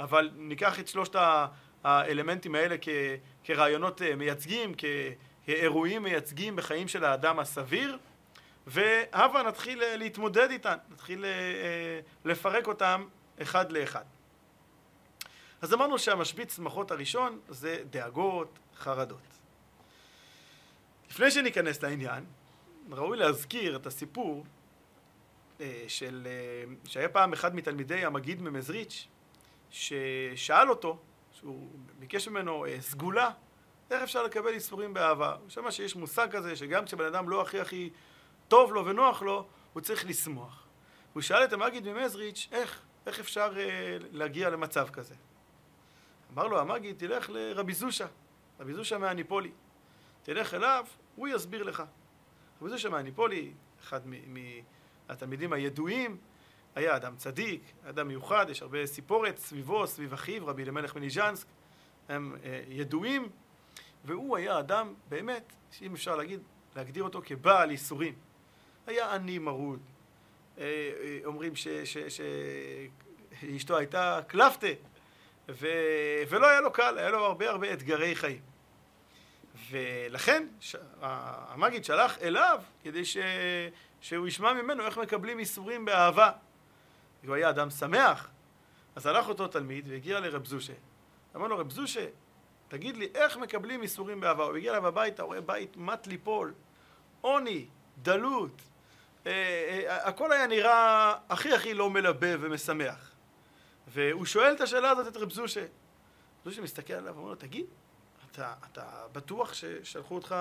[0.00, 1.16] אבל ניקח את שלושת
[1.84, 2.88] האלמנטים האלה כ,
[3.44, 4.72] כרעיונות uh, מייצגים,
[5.46, 7.98] כאירועים מייצגים בחיים של האדם הסביר,
[8.66, 13.06] והבה נתחיל uh, להתמודד איתן, נתחיל uh, לפרק אותם
[13.42, 14.04] אחד לאחד.
[15.62, 19.18] אז אמרנו שהמשבית שמחות הראשון זה דאגות, חרדות.
[21.10, 22.24] לפני שניכנס לעניין,
[22.90, 24.44] ראוי להזכיר את הסיפור
[25.60, 29.06] אה, של, אה, שהיה פעם אחד מתלמידי המגיד ממזריץ',
[29.70, 30.98] ששאל אותו,
[31.40, 33.30] שהוא ביקש ממנו אה, סגולה,
[33.90, 35.36] איך אפשר לקבל איסורים באהבה?
[35.40, 37.90] הוא שמע שיש מושג כזה שגם כשבן אדם לא הכי הכי
[38.48, 40.66] טוב לו ונוח לו, הוא צריך לשמוח.
[41.12, 43.52] הוא שאל את המגיד ממזריץ', איך, איך אפשר
[44.12, 45.14] להגיע למצב כזה?
[46.34, 48.06] אמר לו המגיד, תלך לרבי זושה,
[48.60, 49.50] רבי זושה מהניפולי.
[50.22, 51.82] תלך אליו, הוא יסביר לך.
[52.60, 54.00] רבי זושה מהניפולי, אחד
[55.06, 56.16] מהתלמידים הידועים,
[56.74, 61.46] היה אדם צדיק, אדם מיוחד, יש הרבה סיפורת סביבו, סביב אחיו, רבי אלימלך מניז'נסק,
[62.08, 63.28] הם אה, ידועים,
[64.04, 66.40] והוא היה אדם באמת, שאם אפשר להגיד,
[66.76, 68.14] להגדיר אותו כבעל ייסורים.
[68.86, 69.80] היה עני מרוד.
[70.58, 74.66] אה, אה, אומרים שאשתו הייתה קלפטה,
[75.48, 75.66] ו...
[76.28, 78.40] ולא היה לו קל, היה לו הרבה הרבה אתגרי חיים.
[79.70, 80.76] ולכן ש...
[81.00, 83.16] המגיד שלח אליו כדי ש...
[84.00, 86.30] שהוא ישמע ממנו איך מקבלים איסורים באהבה.
[87.26, 88.28] הוא היה אדם שמח,
[88.96, 90.72] אז הלך אותו תלמיד והגיע לרב זושה.
[91.36, 92.06] אמר לו, רב זושה,
[92.68, 94.44] תגיד לי, איך מקבלים איסורים באהבה?
[94.44, 96.54] הוא הגיע אליו הביתה, הוא רואה בית מט ליפול,
[97.20, 97.66] עוני,
[98.02, 98.62] דלות,
[99.26, 103.10] אה, אה, הכל היה נראה הכי הכי לא מלבב ומשמח.
[103.88, 105.66] והוא שואל את השאלה הזאת את רב זושה.
[106.44, 107.66] זושה מסתכל עליו ואומר לו, תגיד,
[108.30, 110.34] אתה, אתה בטוח ששלחו אותך,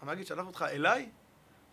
[0.00, 1.10] המגיד שלח אותך אליי?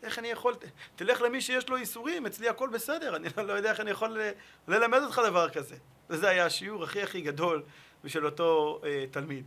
[0.03, 0.55] איך אני יכול,
[0.95, 4.17] תלך למי שיש לו איסורים, אצלי הכל בסדר, אני לא יודע איך אני יכול
[4.67, 5.75] ללמד אותך דבר כזה.
[6.09, 7.63] וזה היה השיעור הכי הכי גדול
[8.03, 9.45] בשביל אותו אה, תלמיד.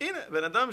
[0.00, 0.68] הנה, בן אדם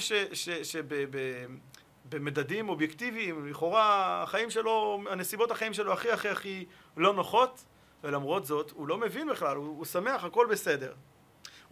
[2.09, 6.65] שבמדדים אובייקטיביים, לכאורה החיים שלו, הנסיבות החיים שלו הכי הכי הכי
[6.97, 7.63] לא נוחות,
[8.03, 10.93] ולמרות זאת הוא לא מבין בכלל, הוא, הוא שמח, הכל בסדר.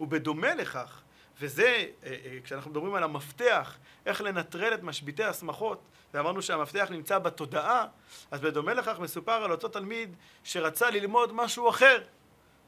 [0.00, 1.02] ובדומה לכך,
[1.40, 5.80] וזה, אה, אה, כשאנחנו מדברים על המפתח, איך לנטרל את משביתי השמחות,
[6.14, 7.86] ואמרנו שהמפתח נמצא בתודעה,
[8.30, 12.02] אז בדומה לכך מסופר על אותו תלמיד שרצה ללמוד משהו אחר,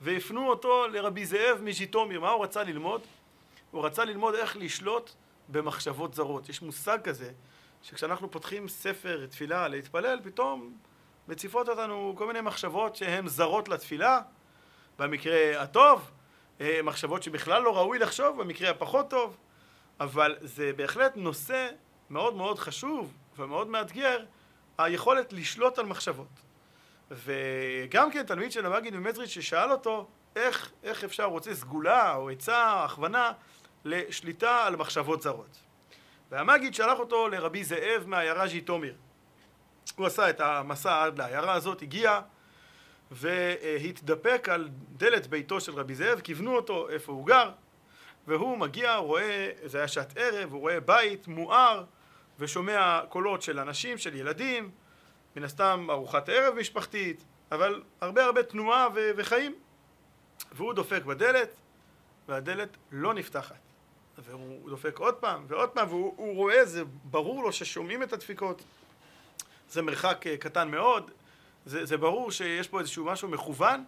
[0.01, 2.21] והפנו אותו לרבי זאב מז'יטומיר.
[2.21, 3.01] מה הוא רצה ללמוד?
[3.71, 5.11] הוא רצה ללמוד איך לשלוט
[5.49, 6.49] במחשבות זרות.
[6.49, 7.33] יש מושג כזה,
[7.83, 10.75] שכשאנחנו פותחים ספר תפילה להתפלל, פתאום
[11.29, 14.21] מציפות אותנו כל מיני מחשבות שהן זרות לתפילה,
[14.99, 16.11] במקרה הטוב,
[16.85, 19.37] מחשבות שבכלל לא ראוי לחשוב, במקרה הפחות טוב,
[20.01, 21.69] אבל זה בהחלט נושא
[22.11, 24.25] מאוד מאוד חשוב ומאוד מאתגר,
[24.79, 26.41] היכולת לשלוט על מחשבות.
[27.11, 32.85] וגם כן תלמיד של המגיד ממזריץ' ששאל אותו איך, איך אפשר, רוצה סגולה או עצה,
[32.85, 33.33] הכוונה
[33.85, 35.59] לשליטה על מחשבות זרות.
[36.31, 38.95] והמגיד שלח אותו לרבי זאב מהעיירה ז'יטומיר.
[39.97, 42.21] הוא עשה את המסע עד לעיירה הזאת, הגיע
[43.11, 47.51] והתדפק על דלת ביתו של רבי זאב, כיוונו אותו איפה הוא גר,
[48.27, 51.85] והוא מגיע, רואה, זה היה שעת ערב, הוא רואה בית מואר
[52.39, 54.71] ושומע קולות של אנשים, של ילדים,
[55.37, 59.55] מן הסתם ארוחת ערב משפחתית, אבל הרבה הרבה תנועה ו- וחיים.
[60.53, 61.49] והוא דופק בדלת,
[62.29, 63.57] והדלת לא נפתחת.
[64.19, 68.63] והוא דופק עוד פעם ועוד פעם, והוא רואה, זה ברור לו ששומעים את הדפיקות.
[69.71, 71.11] זה מרחק אה, קטן מאוד,
[71.67, 73.85] זה, זה ברור שיש פה איזשהו משהו מכוון,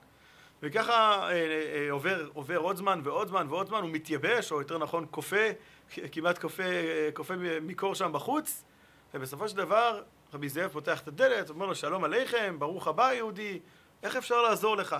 [0.62, 4.78] וככה אה, אה, עובר, עובר עוד זמן ועוד זמן ועוד זמן, הוא מתייבש, או יותר
[4.78, 5.46] נכון כופה,
[6.12, 8.64] כמעט כופה, אה, כופה מקור שם בחוץ,
[9.14, 10.02] ובסופו של דבר
[10.34, 13.60] רבי זאב פותח את הדלת, אומר לו שלום עליכם, ברוך הבא יהודי,
[14.02, 14.96] איך אפשר לעזור לך?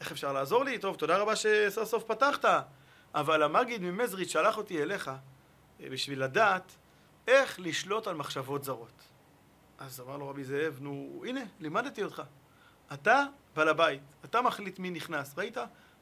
[0.00, 0.78] איך אפשר לעזור לי?
[0.78, 2.44] טוב, תודה רבה שסוף סוף פתחת,
[3.14, 5.10] אבל המגיד ממזריץ' שלח אותי אליך
[5.80, 6.76] אה, בשביל לדעת
[7.28, 9.09] איך לשלוט על מחשבות זרות.
[9.80, 12.22] אז אמר לו רבי זאב, נו, הנה, לימדתי אותך.
[12.92, 13.24] אתה
[13.56, 15.56] בעל הבית, אתה מחליט מי נכנס, ראית?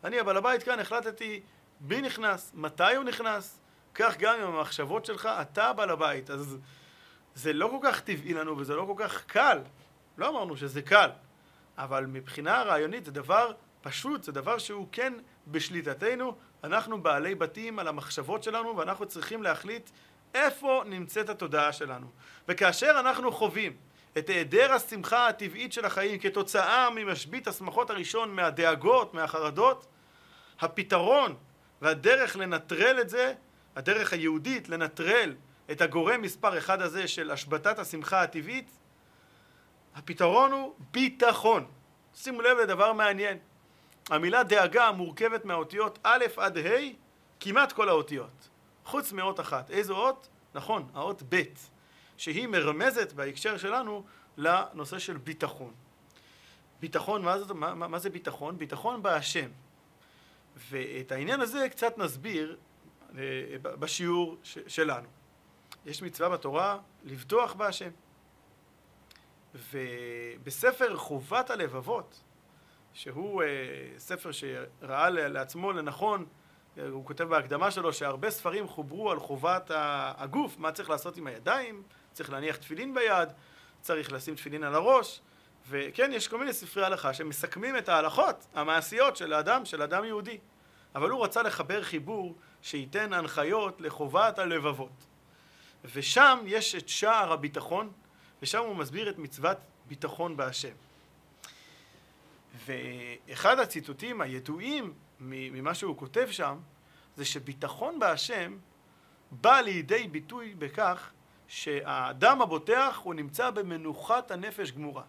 [0.05, 1.41] אני הבעל הבית כאן, החלטתי
[1.81, 3.61] מי נכנס, מתי הוא נכנס,
[3.95, 6.31] כך גם עם המחשבות שלך, אתה בעל הבית.
[6.31, 6.59] אז
[7.35, 9.59] זה לא כל כך טבעי לנו וזה לא כל כך קל.
[10.19, 11.11] לא אמרנו שזה קל,
[11.79, 15.13] אבל מבחינה רעיונית זה דבר פשוט, זה דבר שהוא כן
[15.47, 16.37] בשליטתנו.
[16.65, 19.91] אנחנו בעלי בתים על המחשבות שלנו ואנחנו צריכים להחליט
[20.35, 22.07] איפה נמצאת התודעה שלנו.
[22.49, 23.77] וכאשר אנחנו חווים
[24.19, 29.87] את היעדר השמחה הטבעית של החיים כתוצאה ממשבית השמחות הראשון מהדאגות, מהחרדות,
[30.61, 31.37] הפתרון
[31.83, 33.35] והדרך לנטרל את זה,
[33.77, 35.35] הדרך היהודית לנטרל
[35.71, 38.71] את הגורם מספר אחד הזה של השבתת השמחה הטבעית,
[39.95, 41.67] הפתרון הוא ביטחון.
[42.15, 43.39] שימו לב לדבר מעניין.
[44.11, 46.71] המילה דאגה מורכבת מהאותיות א' עד ה',
[47.41, 48.48] כמעט כל האותיות.
[48.89, 49.71] חוץ מאות אחת.
[49.71, 50.29] איזו אות?
[50.55, 51.43] נכון, האות ב',
[52.17, 54.05] שהיא מרמזת בהקשר שלנו
[54.37, 55.75] לנושא של ביטחון.
[56.81, 58.59] ביטחון, מה זה, מה, מה זה ביטחון?
[58.59, 59.51] ביטחון בהשם.
[60.71, 62.57] ואת העניין הזה קצת נסביר
[63.19, 63.23] אה,
[63.63, 65.09] בשיעור ש, שלנו.
[65.87, 67.91] יש מצווה בתורה לבטוח בהשם.
[69.55, 72.23] ובספר חובת הלבבות,
[72.93, 73.47] שהוא אה,
[73.99, 76.27] ספר שראה לעצמו לנכון
[76.91, 79.71] הוא כותב בהקדמה שלו שהרבה ספרים חוברו על חובת
[80.17, 83.29] הגוף, מה צריך לעשות עם הידיים, צריך להניח תפילין ביד,
[83.81, 85.21] צריך לשים תפילין על הראש,
[85.69, 90.39] וכן, יש כל מיני ספרי הלכה שמסכמים את ההלכות המעשיות של האדם, של אדם יהודי.
[90.95, 95.07] אבל הוא רצה לחבר חיבור שייתן הנחיות לחובת הלבבות.
[95.95, 97.93] ושם יש את שער הביטחון,
[98.43, 100.75] ושם הוא מסביר את מצוות ביטחון בהשם.
[102.67, 106.59] ואחד הציטוטים הידועים ממה שהוא כותב שם,
[107.17, 108.59] זה שביטחון בהשם
[109.31, 111.11] בא לידי ביטוי בכך
[111.49, 115.03] שהאדם הבוטח הוא נמצא במנוחת הנפש גמורה.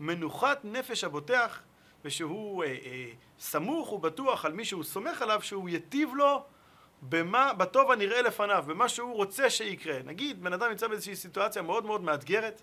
[0.00, 1.60] מנוחת נפש הבוטח,
[2.04, 3.06] ושהוא אה, אה,
[3.38, 6.44] סמוך ובטוח על מי שהוא סומך עליו שהוא יטיב לו
[7.02, 9.98] במה, בטוב הנראה לפניו, במה שהוא רוצה שיקרה.
[10.04, 12.62] נגיד, בן אדם נמצא באיזושהי סיטואציה מאוד מאוד מאתגרת,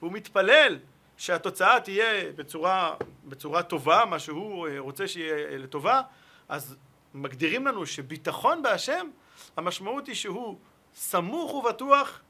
[0.00, 0.78] והוא מתפלל
[1.16, 6.02] שהתוצאה תהיה בצורה, בצורה טובה, מה שהוא אה, רוצה שיהיה לטובה,
[6.48, 6.76] אז
[7.14, 9.10] מגדירים לנו שביטחון בהשם,
[9.56, 10.58] המשמעות היא שהוא
[10.94, 12.20] סמוך ובטוח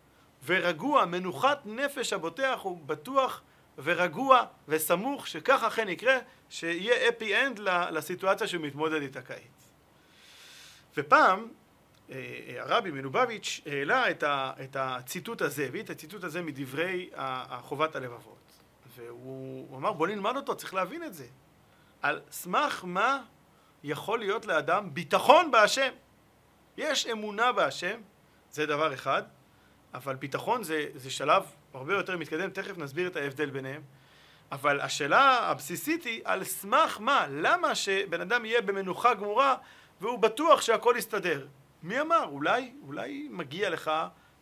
[0.47, 3.43] ורגוע, מנוחת נפש הבוטח הוא בטוח
[3.79, 7.59] ורגוע וסמוך שכך אכן יקרה, שיהיה אפי אנד
[7.91, 9.39] לסיטואציה שהוא מתמודד איתה כעת.
[10.97, 11.49] ופעם
[12.11, 14.11] אה, אה, הרבי מנובביץ' העלה
[14.65, 17.11] את הציטוט הזה, הביא את הציטוט הזה מדברי
[17.61, 18.39] חובת הלבבות.
[18.97, 21.27] והוא אמר בוא נלמד אותו, צריך להבין את זה.
[22.03, 23.23] על סמך מה
[23.85, 25.93] יכול להיות לאדם ביטחון בהשם.
[26.77, 28.01] יש אמונה בהשם,
[28.51, 29.23] זה דבר אחד,
[29.95, 31.43] אבל ביטחון זה, זה שלב
[31.75, 33.83] הרבה יותר מתקדם, תכף נסביר את ההבדל ביניהם.
[34.53, 37.27] אבל השאלה הבסיסית היא על סמך מה?
[37.31, 39.57] למה שבן אדם יהיה במנוחה גמורה
[40.01, 41.47] והוא בטוח שהכל יסתדר?
[41.83, 42.25] מי אמר?
[42.25, 43.91] אולי, אולי מגיע לך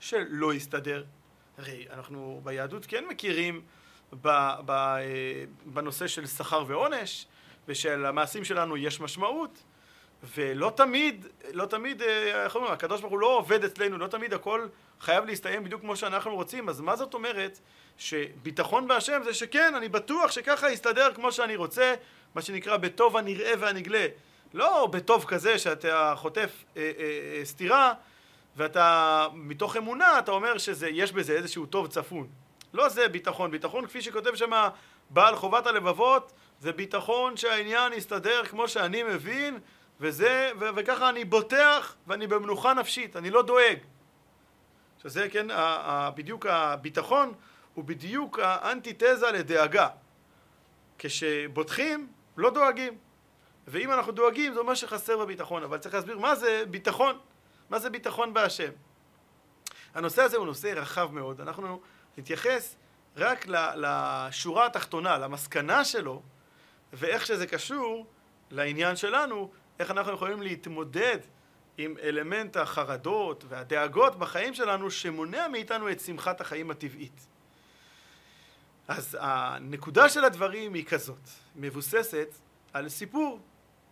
[0.00, 1.05] שלא יסתדר.
[1.59, 3.62] הרי אנחנו ביהדות כן מכירים
[4.12, 4.29] ב,
[4.64, 7.26] ב, אה, בנושא של שכר ועונש,
[7.70, 9.62] ושלמעשים שלנו יש משמעות,
[10.35, 14.35] ולא תמיד, לא תמיד, אה, איך אומרים, הקדוש ברוך הוא לא עובד אצלנו, לא תמיד
[14.35, 14.66] הכל
[15.00, 17.59] חייב להסתיים בדיוק כמו שאנחנו רוצים, אז מה זאת אומרת
[17.98, 21.94] שביטחון בהשם זה שכן, אני בטוח שככה יסתדר כמו שאני רוצה,
[22.35, 24.06] מה שנקרא בטוב הנראה והנגלה.
[24.54, 27.92] לא בטוב כזה שאתה חוטף אה, אה, אה, סתירה
[28.56, 32.26] ואתה מתוך אמונה אתה אומר שיש בזה איזשהו טוב צפון.
[32.74, 34.68] לא זה ביטחון, ביטחון כפי שכותב שם
[35.11, 39.59] בעל חובת הלבבות זה ביטחון שהעניין יסתדר כמו שאני מבין
[40.01, 43.79] וזה, ו- וככה אני בוטח ואני במנוחה נפשית, אני לא דואג.
[45.03, 47.33] שזה כן, ה- ה- בדיוק הביטחון
[47.75, 49.88] הוא בדיוק האנטיתזה לדאגה.
[50.99, 52.99] כשבוטחים לא דואגים.
[53.66, 57.18] ואם אנחנו דואגים זה אומר שחסר בביטחון, אבל צריך להסביר מה זה ביטחון,
[57.70, 58.70] מה זה ביטחון בהשם.
[59.94, 61.81] הנושא הזה הוא נושא רחב מאוד, אנחנו
[62.18, 62.77] נתייחס
[63.16, 63.46] רק
[63.77, 66.23] לשורה התחתונה, למסקנה שלו,
[66.92, 68.07] ואיך שזה קשור
[68.50, 71.18] לעניין שלנו, איך אנחנו יכולים להתמודד
[71.79, 77.26] עם אלמנט החרדות והדאגות בחיים שלנו שמונע מאיתנו את שמחת החיים הטבעית.
[78.88, 82.35] אז הנקודה של הדברים היא כזאת, מבוססת
[82.72, 83.40] על סיפור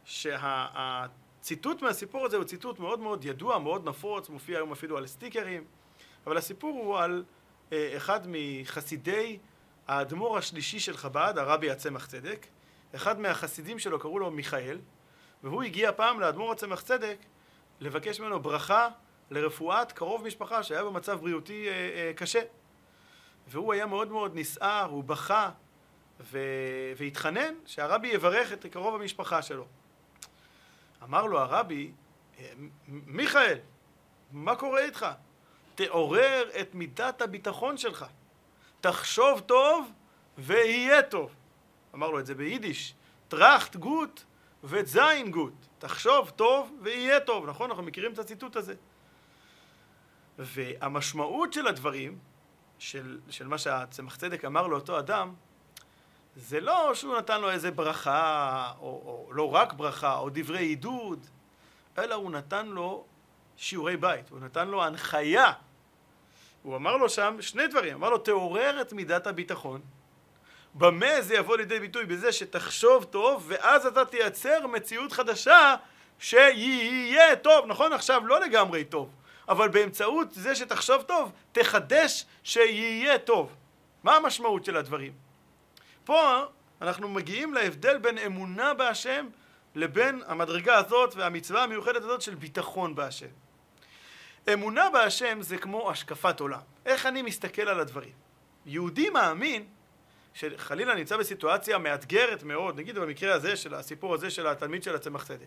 [0.04, 5.64] שהציטוט מהסיפור הזה הוא ציטוט מאוד מאוד ידוע, מאוד נפוץ, מופיע היום אפילו על סטיקרים,
[6.26, 7.24] אבל הסיפור הוא על
[7.72, 9.38] אה, אחד מחסידי
[9.88, 12.46] האדמו"ר השלישי של חב"ד, הרבי הצמח צדק,
[12.94, 14.78] אחד מהחסידים שלו קראו לו מיכאל,
[15.42, 17.16] והוא הגיע פעם לאדמו"ר הצמח צדק
[17.80, 18.88] לבקש ממנו ברכה
[19.30, 22.40] לרפואת קרוב משפחה שהיה במצב בריאותי אה, אה, קשה.
[23.48, 25.50] והוא היה מאוד מאוד נסער, הוא בכה
[26.20, 26.38] ו...
[26.96, 29.66] והתחנן שהרבי יברך את קרוב המשפחה שלו.
[31.02, 31.92] אמר לו הרבי,
[32.88, 33.58] מיכאל,
[34.32, 35.06] מה קורה איתך?
[35.74, 38.06] תעורר את מידת הביטחון שלך.
[38.80, 39.92] תחשוב טוב
[40.38, 41.34] ויהיה טוב.
[41.94, 42.94] אמר לו את זה ביידיש,
[43.28, 44.22] טראכט גוט
[44.64, 45.66] וזין גוט.
[45.78, 47.70] תחשוב טוב ויהיה טוב, נכון?
[47.70, 48.74] אנחנו מכירים את הציטוט הזה.
[50.38, 52.18] והמשמעות של הדברים,
[52.78, 55.34] של, של מה שהצמח צדק אמר לאותו אדם,
[56.36, 61.26] זה לא שהוא נתן לו איזה ברכה, או, או לא רק ברכה, או דברי עידוד,
[61.98, 63.04] אלא הוא נתן לו
[63.56, 65.52] שיעורי בית, הוא נתן לו הנחיה.
[66.62, 69.80] הוא אמר לו שם שני דברים, אמר לו תעורר את מידת הביטחון.
[70.74, 72.04] במה זה יבוא לידי ביטוי?
[72.04, 75.74] בזה שתחשוב טוב, ואז אתה תייצר מציאות חדשה
[76.18, 77.66] שיהיה טוב.
[77.66, 79.10] נכון, עכשיו לא לגמרי טוב,
[79.48, 83.54] אבל באמצעות זה שתחשוב טוב, תחדש שיהיה טוב.
[84.02, 85.12] מה המשמעות של הדברים?
[86.04, 86.44] פה
[86.82, 89.26] אנחנו מגיעים להבדל בין אמונה בהשם
[89.74, 93.26] לבין המדרגה הזאת והמצווה המיוחדת הזאת של ביטחון בהשם.
[94.52, 96.60] אמונה בהשם זה כמו השקפת עולם.
[96.86, 98.12] איך אני מסתכל על הדברים?
[98.66, 99.66] יהודי מאמין
[100.38, 105.24] שחלילה נמצא בסיטואציה מאתגרת מאוד, נגיד במקרה הזה של הסיפור הזה של התלמיד של הצמח
[105.24, 105.46] צדק.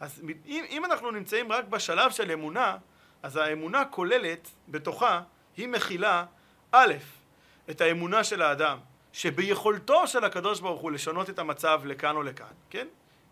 [0.00, 2.76] אז אם, אם אנחנו נמצאים רק בשלב של אמונה,
[3.22, 5.22] אז האמונה כוללת בתוכה,
[5.56, 6.24] היא מכילה
[6.72, 6.94] א',
[7.70, 8.78] את האמונה של האדם,
[9.12, 12.86] שביכולתו של הקדוש ברוך הוא לשנות את המצב לכאן או לכאן, כן?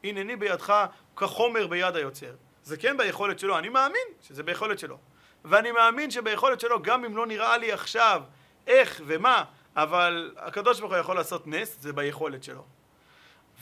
[0.04, 2.35] הנני בידך כחומר ביד היוצר.
[2.62, 4.98] זה כן ביכולת שלו, אני מאמין שזה ביכולת שלו.
[5.44, 8.22] ואני מאמין שביכולת שלו, גם אם לא נראה לי עכשיו
[8.66, 9.44] איך ומה,
[9.77, 12.65] אבל הקדוש ברוך הוא יכול לעשות נס, זה ביכולת שלו.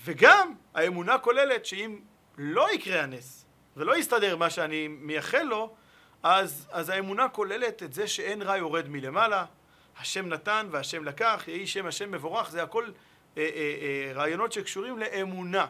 [0.05, 1.98] וגם האמונה כוללת שאם
[2.38, 3.46] לא יקרה הנס,
[3.77, 5.75] ולא יסתדר מה שאני מייחל לו,
[6.22, 9.44] אז, אז האמונה כוללת את זה שאין רע יורד מלמעלה,
[9.98, 14.98] השם נתן והשם לקח, יהי שם השם מבורך, זה הכל אה, אה, אה, רעיונות שקשורים
[14.98, 15.66] לאמונה.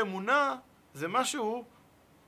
[0.00, 0.56] אמונה
[0.94, 1.64] זה משהו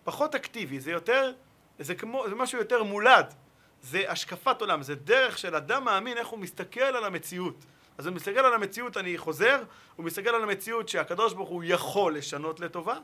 [0.05, 1.33] פחות אקטיבי, זה יותר,
[1.79, 3.35] זה כמו, זה משהו יותר מולד,
[3.83, 7.65] זה השקפת עולם, זה דרך של אדם מאמין איך הוא מסתכל על המציאות.
[7.99, 9.63] אז הוא מסתכל על המציאות, אני חוזר,
[9.97, 12.97] הוא מסתכל על המציאות שהקדוש ברוך הוא יכול לשנות לטובה,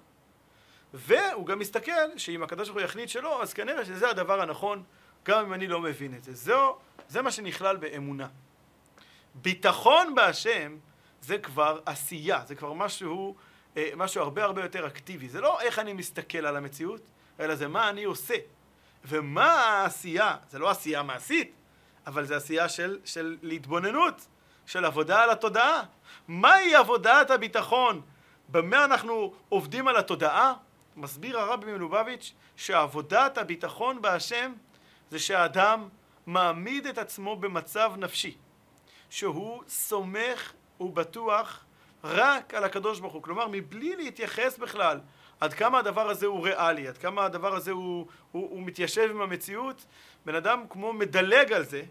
[0.95, 4.83] והוא גם מסתכל שאם הקדוש ברוך הוא יחליט שלא, אז כנראה שזה הדבר הנכון,
[5.25, 6.35] גם אם אני לא מבין את זה.
[6.35, 6.77] זהו
[7.09, 8.29] זה מה שנכלל באמונה.
[9.35, 10.77] ביטחון בהשם
[11.21, 13.37] זה כבר עשייה, זה כבר משהו,
[13.77, 15.29] אה, משהו הרבה הרבה יותר אקטיבי.
[15.29, 17.01] זה לא איך אני מסתכל על המציאות,
[17.41, 18.35] אלא זה מה אני עושה.
[19.09, 20.37] ומה העשייה?
[20.49, 21.53] זה לא עשייה מעשית,
[22.07, 24.27] אבל זה עשייה של, של להתבוננות,
[24.67, 25.83] של עבודה על התודעה.
[26.29, 28.03] מהי עבודת הביטחון?
[28.49, 30.53] במה אנחנו עובדים על התודעה?
[30.97, 34.53] מסביר הרבי מלובביץ' שעבודת הביטחון בהשם
[35.11, 35.89] זה שהאדם
[36.27, 38.37] מעמיד את עצמו במצב נפשי,
[39.11, 41.65] שהוא סומך ובטוח
[42.05, 43.23] רק על הקדוש ברוך הוא.
[43.23, 45.01] כלומר, מבלי להתייחס בכלל
[45.41, 49.21] עד כמה הדבר הזה הוא ריאלי, עד כמה הדבר הזה הוא, הוא, הוא מתיישב עם
[49.21, 49.87] המציאות,
[50.27, 51.83] בן אדם כמו מדלג על זה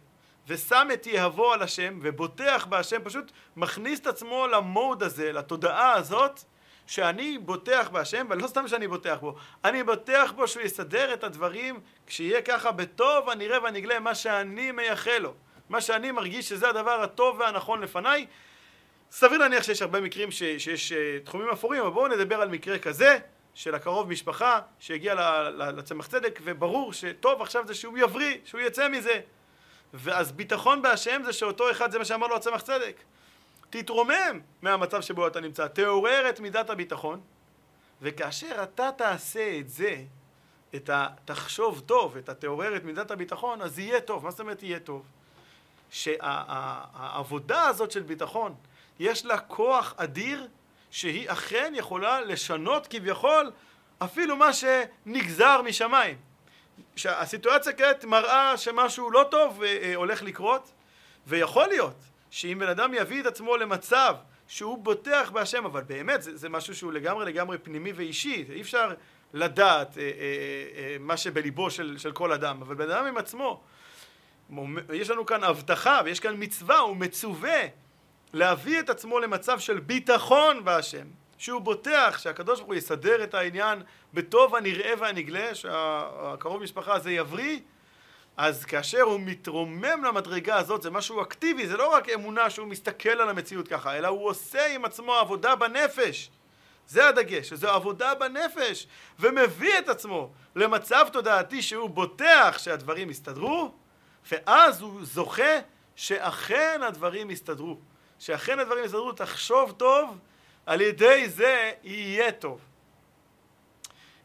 [0.47, 6.39] ושם את יהבו על השם ובוטח בהשם, פשוט מכניס את עצמו למוד הזה, לתודעה הזאת
[6.87, 9.35] שאני בוטח בהשם, ולא סתם שאני בוטח בו,
[9.65, 15.17] אני בוטח בו שהוא יסדר את הדברים כשיהיה ככה בטוב הנראה והנגלה מה שאני מייחל
[15.17, 15.33] לו,
[15.69, 18.27] מה שאני מרגיש שזה הדבר הטוב והנכון לפניי.
[19.11, 22.79] סביר להניח שיש הרבה מקרים ש, שיש uh, תחומים אפורים, אבל בואו נדבר על מקרה
[22.79, 23.19] כזה
[23.55, 25.15] של הקרוב משפחה שהגיע
[25.51, 29.21] לצמח צדק וברור שטוב עכשיו זה שהוא יבריא, שהוא יצא מזה
[29.93, 32.95] ואז ביטחון בהשם זה שאותו אחד זה מה שאמר לו הצמח צדק
[33.69, 37.21] תתרומם מהמצב שבו אתה נמצא, תעורר את מידת הביטחון,
[38.01, 40.03] וכאשר אתה תעשה את זה,
[40.75, 41.07] את ה...
[41.25, 44.23] תחשוב טוב, את התעורר את מידת הביטחון, אז יהיה טוב.
[44.23, 45.05] מה זאת אומרת יהיה טוב?
[45.89, 47.67] שהעבודה שה...
[47.67, 48.55] הזאת של ביטחון,
[48.99, 50.47] יש לה כוח אדיר
[50.95, 53.51] שהיא אכן יכולה לשנות כביכול
[53.99, 56.17] אפילו מה שנגזר משמיים.
[56.95, 60.71] שהסיטואציה כעת מראה שמשהו לא טוב אה, אה, הולך לקרות,
[61.27, 61.95] ויכול להיות
[62.31, 64.15] שאם בן אדם יביא את עצמו למצב
[64.47, 68.93] שהוא בוטח בהשם, אבל באמת זה, זה משהו שהוא לגמרי לגמרי פנימי ואישי, אי אפשר
[69.33, 70.09] לדעת אה, אה,
[70.77, 73.63] אה, מה שבליבו של, של כל אדם, אבל בן אדם עם עצמו,
[74.93, 77.59] יש לנו כאן הבטחה ויש כאן מצווה, הוא מצווה
[78.35, 81.07] להביא את עצמו למצב של ביטחון בהשם,
[81.37, 83.81] שהוא בוטח שהקדוש ברוך הוא יסדר את העניין
[84.13, 87.59] בטוב הנראה והנגלה, שהקרוב משפחה הזה יבריא
[88.37, 93.09] אז כאשר הוא מתרומם למדרגה הזאת זה משהו אקטיבי, זה לא רק אמונה שהוא מסתכל
[93.09, 96.29] על המציאות ככה, אלא הוא עושה עם עצמו עבודה בנפש.
[96.87, 98.87] זה הדגש, שזו עבודה בנפש,
[99.19, 103.71] ומביא את עצמו למצב תודעתי שהוא בוטח שהדברים יסתדרו,
[104.31, 105.59] ואז הוא זוכה
[105.95, 107.77] שאכן הדברים יסתדרו.
[108.19, 110.19] שאכן הדברים יסתדרו, תחשוב טוב,
[110.65, 112.61] על ידי זה יהיה טוב.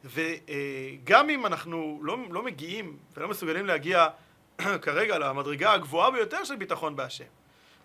[0.04, 4.08] וגם אם אנחנו לא, לא מגיעים ולא מסוגלים להגיע
[4.82, 7.24] כרגע למדרגה הגבוהה ביותר של ביטחון בהשם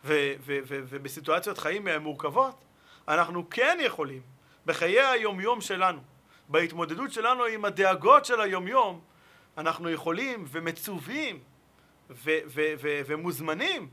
[0.06, 2.64] ו- ו- ו- ובסיטואציות חיים מורכבות,
[3.08, 4.22] אנחנו כן יכולים
[4.66, 6.00] בחיי היומיום שלנו,
[6.50, 9.02] בהתמודדות שלנו עם הדאגות של היומיום,
[9.58, 11.40] אנחנו יכולים ומצווים
[12.10, 13.90] ו- ו- ו- ומוזמנים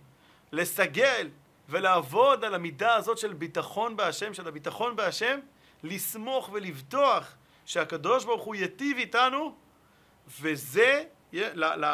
[0.52, 1.28] לסגל
[1.72, 5.38] ולעבוד על המידה הזאת של ביטחון בהשם, של הביטחון בהשם,
[5.82, 9.54] לסמוך ולבטוח שהקדוש ברוך הוא ייטיב איתנו
[10.40, 11.04] וזה,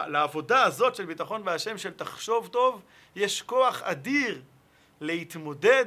[0.08, 2.82] לעבודה הזאת של ביטחון בהשם של תחשוב טוב,
[3.16, 4.42] יש כוח אדיר
[5.00, 5.84] להתמודד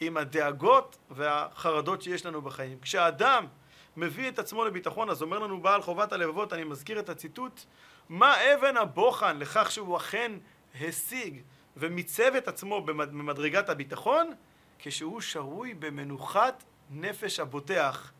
[0.00, 2.78] עם הדאגות והחרדות שיש לנו בחיים.
[2.80, 3.46] כשאדם
[3.96, 7.60] מביא את עצמו לביטחון, אז אומר לנו בעל חובת הלבבות, אני מזכיר את הציטוט,
[8.08, 10.32] מה אבן הבוחן לכך שהוא אכן
[10.80, 11.42] השיג
[11.76, 14.32] ומיצב את עצמו במדרגת הביטחון?
[14.78, 18.12] כשהוא שרוי במנוחת נפש הבוטח,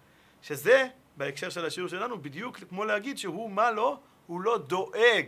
[0.42, 3.98] שזה בהקשר של השיעור שלנו, בדיוק כמו להגיד שהוא מה לא?
[4.26, 5.26] הוא לא דואג.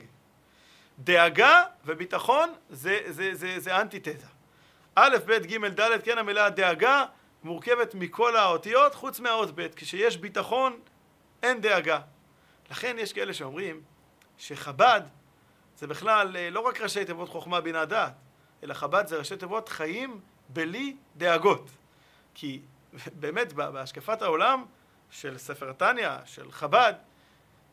[0.98, 4.26] דאגה וביטחון זה, זה, זה, זה אנטיתזה.
[4.94, 7.04] א', ב', ג', ד', כן המילה דאגה
[7.44, 10.80] מורכבת מכל האותיות חוץ מהאות ב', כשיש ביטחון
[11.42, 12.00] אין דאגה.
[12.70, 13.80] לכן יש כאלה שאומרים
[14.38, 15.00] שחב"ד
[15.82, 18.12] זה בכלל אה, לא רק ראשי תיבות חוכמה בינה דעת,
[18.62, 21.70] אלא חב"ד זה ראשי תיבות חיים בלי דאגות.
[22.34, 22.62] כי
[23.20, 24.64] באמת בהשקפת העולם
[25.10, 26.92] של ספר תניא, של חב"ד,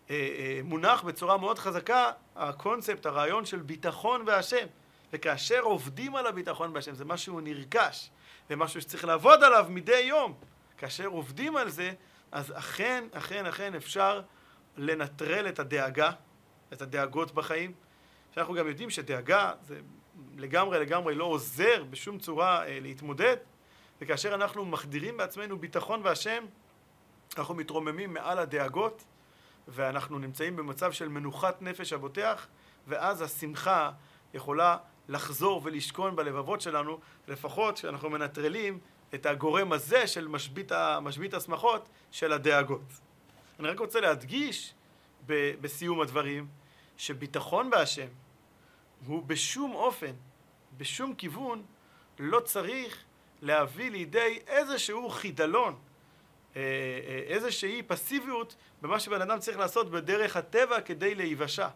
[0.10, 4.66] אה, אה, מונח בצורה מאוד חזקה הקונספט, הרעיון של ביטחון בהשם.
[5.14, 8.10] וכאשר עובדים על הביטחון בהשם, זה משהו נרכש,
[8.50, 10.34] ומשהו שצריך לעבוד עליו מדי יום.
[10.78, 11.92] כאשר עובדים על זה,
[12.32, 14.22] אז אכן, אכן, אכן אפשר
[14.78, 16.12] לנטרל את הדאגה,
[16.74, 17.74] את הדאגות בחיים.
[18.40, 19.80] שאנחנו גם יודעים שדאגה זה
[20.38, 23.38] לגמרי לגמרי לא עוזר בשום צורה אה, להתמודד,
[24.02, 26.46] וכאשר אנחנו מחדירים בעצמנו ביטחון בהשם,
[27.38, 29.04] אנחנו מתרוממים מעל הדאגות
[29.68, 32.48] ואנחנו נמצאים במצב של מנוחת נפש הבוטח
[32.88, 33.92] ואז השמחה
[34.34, 34.78] יכולה
[35.10, 38.80] לחזור ולשכון בלבבות שלנו לפחות כשאנחנו מנטרלים
[39.14, 40.28] את הגורם הזה של
[41.02, 43.00] משבית השמחות של הדאגות.
[43.60, 44.74] אני רק רוצה להדגיש
[45.26, 46.48] ב, בסיום הדברים
[46.98, 48.08] שביטחון בהשם
[49.06, 50.12] הוא בשום אופן,
[50.78, 51.64] בשום כיוון
[52.20, 53.04] לא צריך
[53.42, 55.76] להביא לידי איזשהו חידלון
[56.56, 61.68] אה, אה, איזושהי פסיביות במה שבן אדם צריך לעשות בדרך הטבע כדי להיוושע.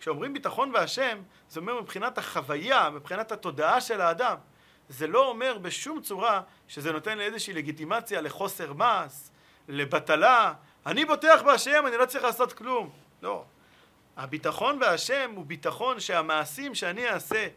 [0.00, 4.36] כשאומרים ביטחון בהשם, זה אומר מבחינת החוויה, מבחינת התודעה של האדם.
[4.88, 9.30] זה לא אומר בשום צורה שזה נותן לאיזושהי לגיטימציה לחוסר מס,
[9.68, 10.54] לבטלה.
[10.86, 12.90] אני בוטח בהשם, אני לא צריך לעשות כלום.
[13.22, 13.44] לא.
[14.16, 17.48] הביטחון בהשם הוא ביטחון שהמעשים שאני אעשה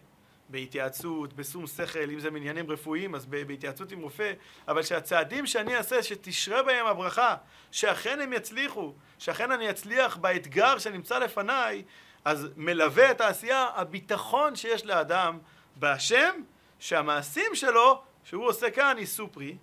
[0.50, 4.34] בהתייעצות, בשום שכל, אם זה מעניינים רפואיים, אז בהתייעצות עם רופא,
[4.68, 7.36] אבל שהצעדים שאני אעשה, שתשרה בהם הברכה,
[7.72, 11.84] שאכן הם יצליחו, שאכן אני אצליח באתגר שנמצא לפניי,
[12.26, 15.40] אז מלווה את העשייה הביטחון שיש לאדם
[15.76, 16.42] בהשם,
[16.80, 19.58] שהמעשים שלו, שהוא עושה כאן, יישאו פרי,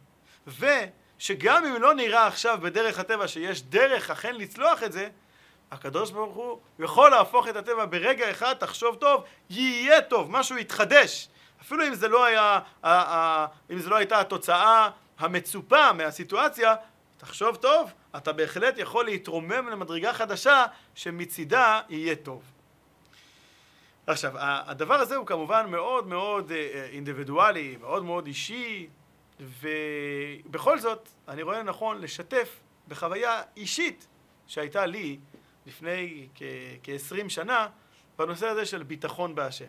[0.46, 5.08] ושגם אם לא נראה עכשיו בדרך הטבע שיש דרך אכן לצלוח את זה,
[5.70, 11.28] הקדוש ברוך הוא יכול להפוך את הטבע ברגע אחד, תחשוב טוב, יהיה טוב, משהו יתחדש.
[11.60, 12.60] אפילו אם זה לא היה,
[13.70, 16.74] אם זה לא הייתה התוצאה המצופה מהסיטואציה,
[17.16, 20.64] תחשוב טוב, אתה בהחלט יכול להתרומם למדרגה חדשה
[20.94, 22.42] שמצידה יהיה טוב.
[24.06, 28.88] עכשיו, הדבר הזה הוא כמובן מאוד מאוד אה, אה, אינדיבידואלי, מאוד מאוד אישי,
[29.40, 34.06] ובכל זאת, אני רואה לנכון לשתף בחוויה אישית
[34.46, 35.18] שהייתה לי
[35.66, 36.28] לפני
[36.82, 37.68] כ-20 שנה
[38.18, 39.64] בנושא הזה של ביטחון בהשם.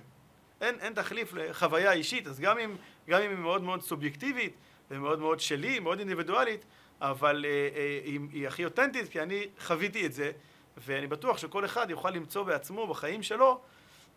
[0.61, 2.75] אין, אין תחליף לחוויה אישית, אז גם אם,
[3.09, 4.53] גם אם היא מאוד מאוד סובייקטיבית
[4.91, 6.65] ומאוד מאוד שלי, מאוד אינדיבידואלית,
[7.01, 10.31] אבל אה, אה, היא, היא הכי אותנטית כי אני חוויתי את זה,
[10.77, 13.61] ואני בטוח שכל אחד יוכל למצוא בעצמו, בחיים שלו,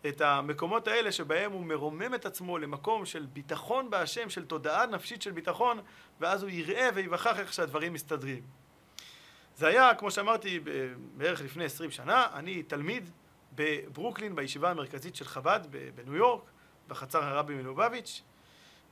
[0.07, 5.21] את המקומות האלה שבהם הוא מרומם את עצמו למקום של ביטחון בהשם, של תודעה נפשית
[5.21, 5.79] של ביטחון,
[6.19, 8.60] ואז הוא יראה ויווכח איך שהדברים מסתדרים.
[9.61, 10.59] זה היה, כמו שאמרתי,
[11.17, 13.09] בערך לפני עשרים שנה, אני תלמיד
[13.55, 15.59] בברוקלין, בישיבה המרכזית של חב"ד
[15.95, 16.41] בניו יורק,
[16.87, 18.21] בחצר הרבי מלובביץ',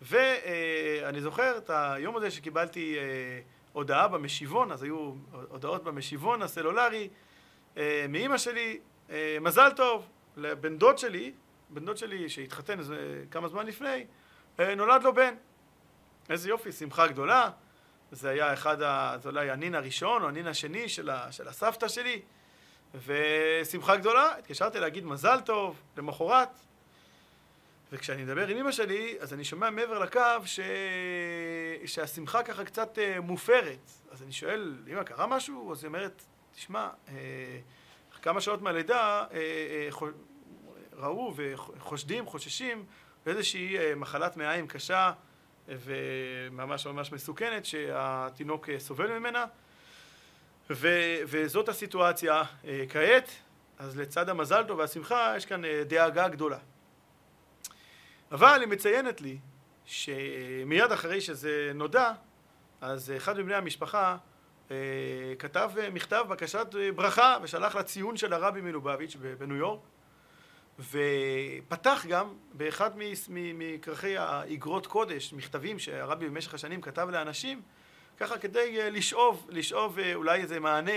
[0.02, 3.04] ואני זוכר את היום הזה שקיבלתי אה,
[3.74, 5.14] הודעה במשיבון, אז היו
[5.50, 7.10] הודעות במשיבון הסלולרי,
[7.78, 10.08] אה, מאימא שלי, אה, מזל טוב,
[10.38, 11.32] לבן דוד שלי,
[11.70, 12.80] בן דוד שלי שהתחתן
[13.32, 14.06] כמה זמן לפני,
[14.60, 15.34] נולד לו בן.
[16.30, 17.50] איזה יופי, שמחה גדולה.
[18.12, 19.16] זה היה אחד, ה...
[19.22, 21.32] זה אולי הנין הראשון או הנין השני של, ה...
[21.32, 22.22] של הסבתא שלי,
[23.06, 26.50] ושמחה גדולה, התקשרתי להגיד מזל טוב, למחרת,
[27.92, 30.60] וכשאני מדבר עם אמא שלי, אז אני שומע מעבר לקו ש...
[31.86, 33.92] שהשמחה ככה קצת אה, מופרת.
[34.12, 35.72] אז אני שואל, אמא, קרה משהו?
[35.72, 36.24] אז היא אומרת,
[36.56, 37.14] תשמע, אה,
[38.22, 39.90] כמה שעות מהלידה אה,
[40.94, 42.86] ראו וחושדים, חוששים,
[43.26, 45.12] באיזושהי מחלת מעיים קשה
[45.70, 49.46] וממש ממש מסוכנת שהתינוק סובל ממנה.
[50.70, 50.88] ו,
[51.26, 53.30] וזאת הסיטואציה אה, כעת.
[53.80, 56.58] אז לצד המזל טוב והשמחה יש כאן אה, דאגה גדולה.
[58.32, 59.38] אבל היא מציינת לי
[59.86, 62.12] שמיד אחרי שזה נודע
[62.82, 64.18] אז אחד מבני המשפחה
[64.72, 64.76] אה,
[65.40, 69.80] כתב מכתב בקשת ברכה ושלח לציון של הרבי מלובביץ' בניו יורק
[70.80, 72.92] ופתח גם באחד
[73.30, 77.62] מכרכי האגרות קודש, מכתבים שהרבי במשך השנים כתב לאנשים,
[78.18, 80.92] ככה כדי אה, לשאוב, לשאוב אה, אולי איזה מענה,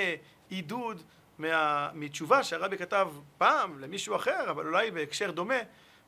[0.49, 1.03] עידוד
[1.39, 3.09] מה, מתשובה שהרבי כתב
[3.39, 5.59] פעם למישהו אחר, אבל אולי בהקשר דומה,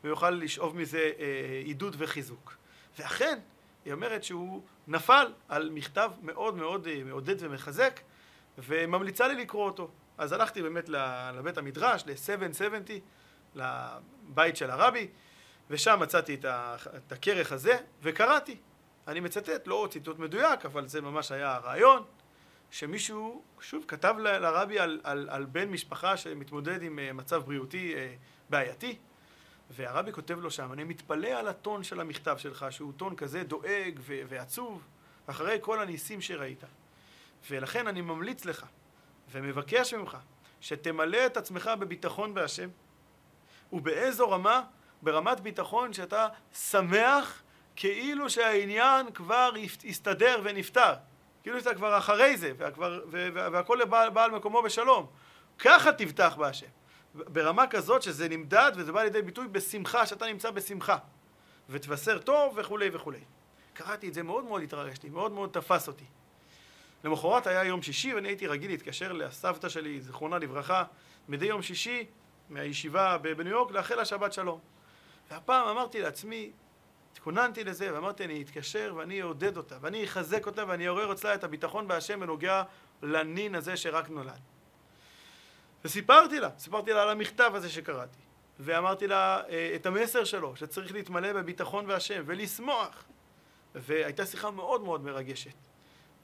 [0.04, 2.56] ויוכל לשאוב מזה אה, עידוד וחיזוק.
[2.98, 3.38] ואכן,
[3.84, 8.00] היא אומרת שהוא נפל על מכתב מאוד מאוד מעודד ומחזק,
[8.58, 9.90] וממליצה לי לקרוא אותו.
[10.18, 10.88] אז הלכתי באמת
[11.34, 13.00] לבית המדרש, ל-770,
[13.54, 15.08] לבית של הרבי,
[15.70, 18.56] ושם מצאתי את הכרך הזה, וקראתי.
[19.08, 22.02] אני מצטט, לא ציטוט מדויק, אבל זה ממש היה הרעיון,
[22.70, 28.14] שמישהו, שוב, כתב לרבי על, על, על בן משפחה שמתמודד עם אה, מצב בריאותי אה,
[28.50, 28.98] בעייתי,
[29.70, 33.98] והרבי כותב לו שם, אני מתפלא על הטון של המכתב שלך, שהוא טון כזה דואג
[34.00, 34.82] ו- ועצוב,
[35.26, 36.64] אחרי כל הניסים שראית.
[37.50, 38.66] ולכן אני ממליץ לך,
[39.32, 40.16] ומבקש ממך,
[40.60, 42.68] שתמלא את עצמך בביטחון בהשם,
[43.74, 44.62] ובאיזו רמה?
[45.02, 47.42] ברמת ביטחון שאתה שמח
[47.76, 49.50] כאילו שהעניין כבר
[49.84, 50.92] הסתדר ונפתר.
[51.42, 55.06] כאילו שאתה כבר אחרי זה, והכבר, והכל בא, בא על מקומו בשלום.
[55.58, 56.66] ככה תבטח בהשם.
[57.14, 60.96] ברמה כזאת שזה נמדד וזה בא לידי ביטוי בשמחה, שאתה נמצא בשמחה.
[61.68, 63.20] ותבשר טוב וכולי וכולי.
[63.72, 66.04] קראתי את זה, מאוד מאוד התרגשתי, מאוד מאוד תפס אותי.
[67.04, 70.84] למחרת היה יום שישי ואני הייתי רגיל להתקשר לסבתא שלי, זיכרונה לברכה,
[71.28, 72.06] מדי יום שישי
[72.48, 74.60] מהישיבה בניו יורק לאחל לה שבת שלום.
[75.30, 76.52] והפעם אמרתי לעצמי,
[77.12, 81.44] התכוננתי לזה ואמרתי אני אתקשר ואני אעודד אותה ואני אחזק אותה ואני אעורר אצלה את
[81.44, 82.62] הביטחון בהשם בנוגע
[83.02, 84.40] לנין הזה שרק נולד.
[85.84, 88.18] וסיפרתי לה, סיפרתי לה על המכתב הזה שקראתי
[88.60, 93.04] ואמרתי לה אה, את המסר שלו שצריך להתמלא בביטחון בהשם ולשמוח
[93.74, 95.56] והייתה שיחה מאוד מאוד מרגשת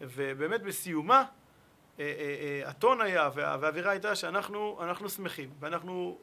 [0.01, 1.25] ובאמת בסיומה
[2.65, 6.19] הטון היה והאווירה הייתה שאנחנו שמחים ואנחנו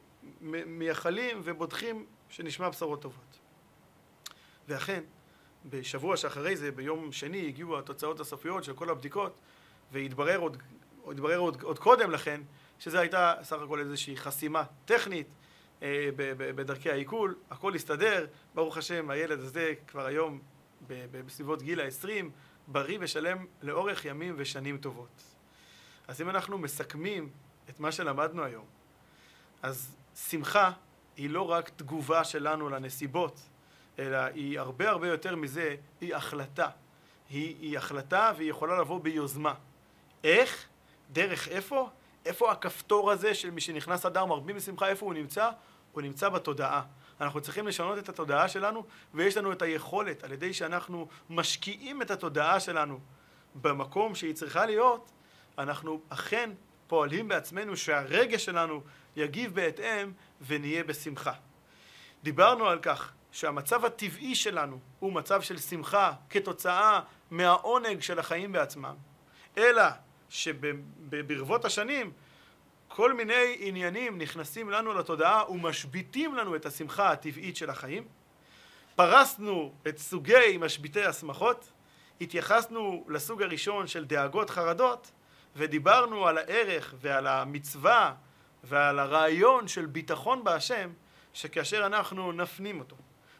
[0.66, 3.38] מייחלים ובוטחים שנשמע בשורות טובות.
[4.68, 5.04] ואכן,
[5.64, 9.40] בשבוע שאחרי זה, ביום שני, הגיעו התוצאות הסופיות של כל הבדיקות,
[9.92, 10.56] והתברר עוד,
[11.10, 12.40] התברר עוד, עוד קודם לכן,
[12.78, 15.26] שזו הייתה סך הכל איזושהי חסימה טכנית,
[15.82, 20.40] אה, בדרכי העיכול, הכל הסתדר, ברוך השם, הילד הזה כבר היום
[20.88, 22.24] בסביבות גיל ה-20,
[22.66, 25.37] בריא ושלם לאורך ימים ושנים טובות.
[26.08, 27.30] אז אם אנחנו מסכמים
[27.68, 28.64] את מה שלמדנו היום,
[29.62, 29.96] אז
[30.28, 30.72] שמחה
[31.16, 33.40] היא לא רק תגובה שלנו לנסיבות,
[33.98, 36.68] אלא היא הרבה הרבה יותר מזה, היא החלטה.
[37.30, 39.54] היא, היא החלטה והיא יכולה לבוא ביוזמה.
[40.24, 40.66] איך?
[41.12, 41.90] דרך איפה?
[42.26, 45.50] איפה הכפתור הזה של מי שנכנס אדר מרבים בשמחה, איפה הוא נמצא?
[45.92, 46.82] הוא נמצא בתודעה.
[47.20, 48.84] אנחנו צריכים לשנות את התודעה שלנו,
[49.14, 53.00] ויש לנו את היכולת, על ידי שאנחנו משקיעים את התודעה שלנו
[53.54, 55.10] במקום שהיא צריכה להיות,
[55.58, 56.50] אנחנו אכן
[56.86, 58.82] פועלים בעצמנו שהרגש שלנו
[59.16, 60.12] יגיב בהתאם
[60.46, 61.32] ונהיה בשמחה.
[62.22, 67.00] דיברנו על כך שהמצב הטבעי שלנו הוא מצב של שמחה כתוצאה
[67.30, 68.94] מהעונג של החיים בעצמם,
[69.58, 69.82] אלא
[70.28, 72.12] שברבות השנים
[72.88, 78.04] כל מיני עניינים נכנסים לנו לתודעה ומשביתים לנו את השמחה הטבעית של החיים.
[78.96, 81.70] פרסנו את סוגי משביתי השמחות,
[82.20, 85.10] התייחסנו לסוג הראשון של דאגות חרדות,
[85.56, 88.14] ודיברנו על הערך ועל המצווה
[88.64, 90.90] ועל הרעיון של ביטחון בהשם,
[91.32, 92.96] שכאשר אנחנו נפנים אותו,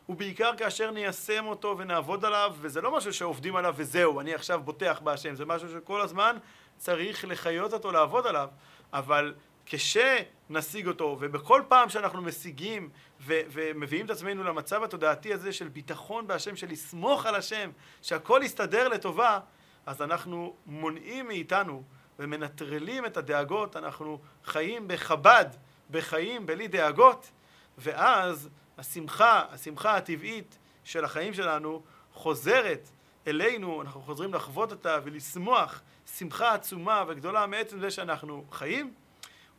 [0.09, 5.01] ובעיקר כאשר ניישם אותו ונעבוד עליו, וזה לא משהו שעובדים עליו וזהו, אני עכשיו בוטח
[5.05, 6.37] בהשם, זה משהו שכל הזמן
[6.77, 8.49] צריך לחיות אותו, לעבוד עליו,
[8.93, 9.35] אבל
[9.67, 12.91] כשנשיג אותו, ובכל פעם שאנחנו משיגים
[13.21, 17.71] ו- ומביאים את עצמנו למצב התודעתי הזה של ביטחון בהשם, של לסמוך על השם,
[18.03, 19.41] שהכל יסתדר לטובה,
[19.87, 21.83] אז אנחנו מונעים מאיתנו
[22.19, 25.47] ומנטרלים את הדאגות, אנחנו חיים בחב"ד,
[25.91, 27.31] בחיים בלי דאגות,
[27.79, 28.49] ואז
[28.79, 32.89] השמחה, השמחה הטבעית של החיים שלנו חוזרת
[33.27, 35.83] אלינו, אנחנו חוזרים לחוות אותה ולשמוח
[36.17, 38.95] שמחה עצומה וגדולה מעצם זה שאנחנו חיים,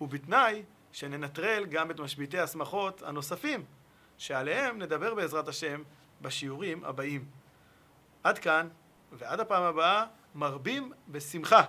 [0.01, 3.65] ובתנאי שננטרל גם את משביתי השמחות הנוספים,
[4.17, 5.83] שעליהם נדבר בעזרת השם
[6.21, 7.25] בשיעורים הבאים.
[8.23, 8.67] עד כאן,
[9.11, 10.05] ועד הפעם הבאה,
[10.35, 11.63] מרבים בשמחה.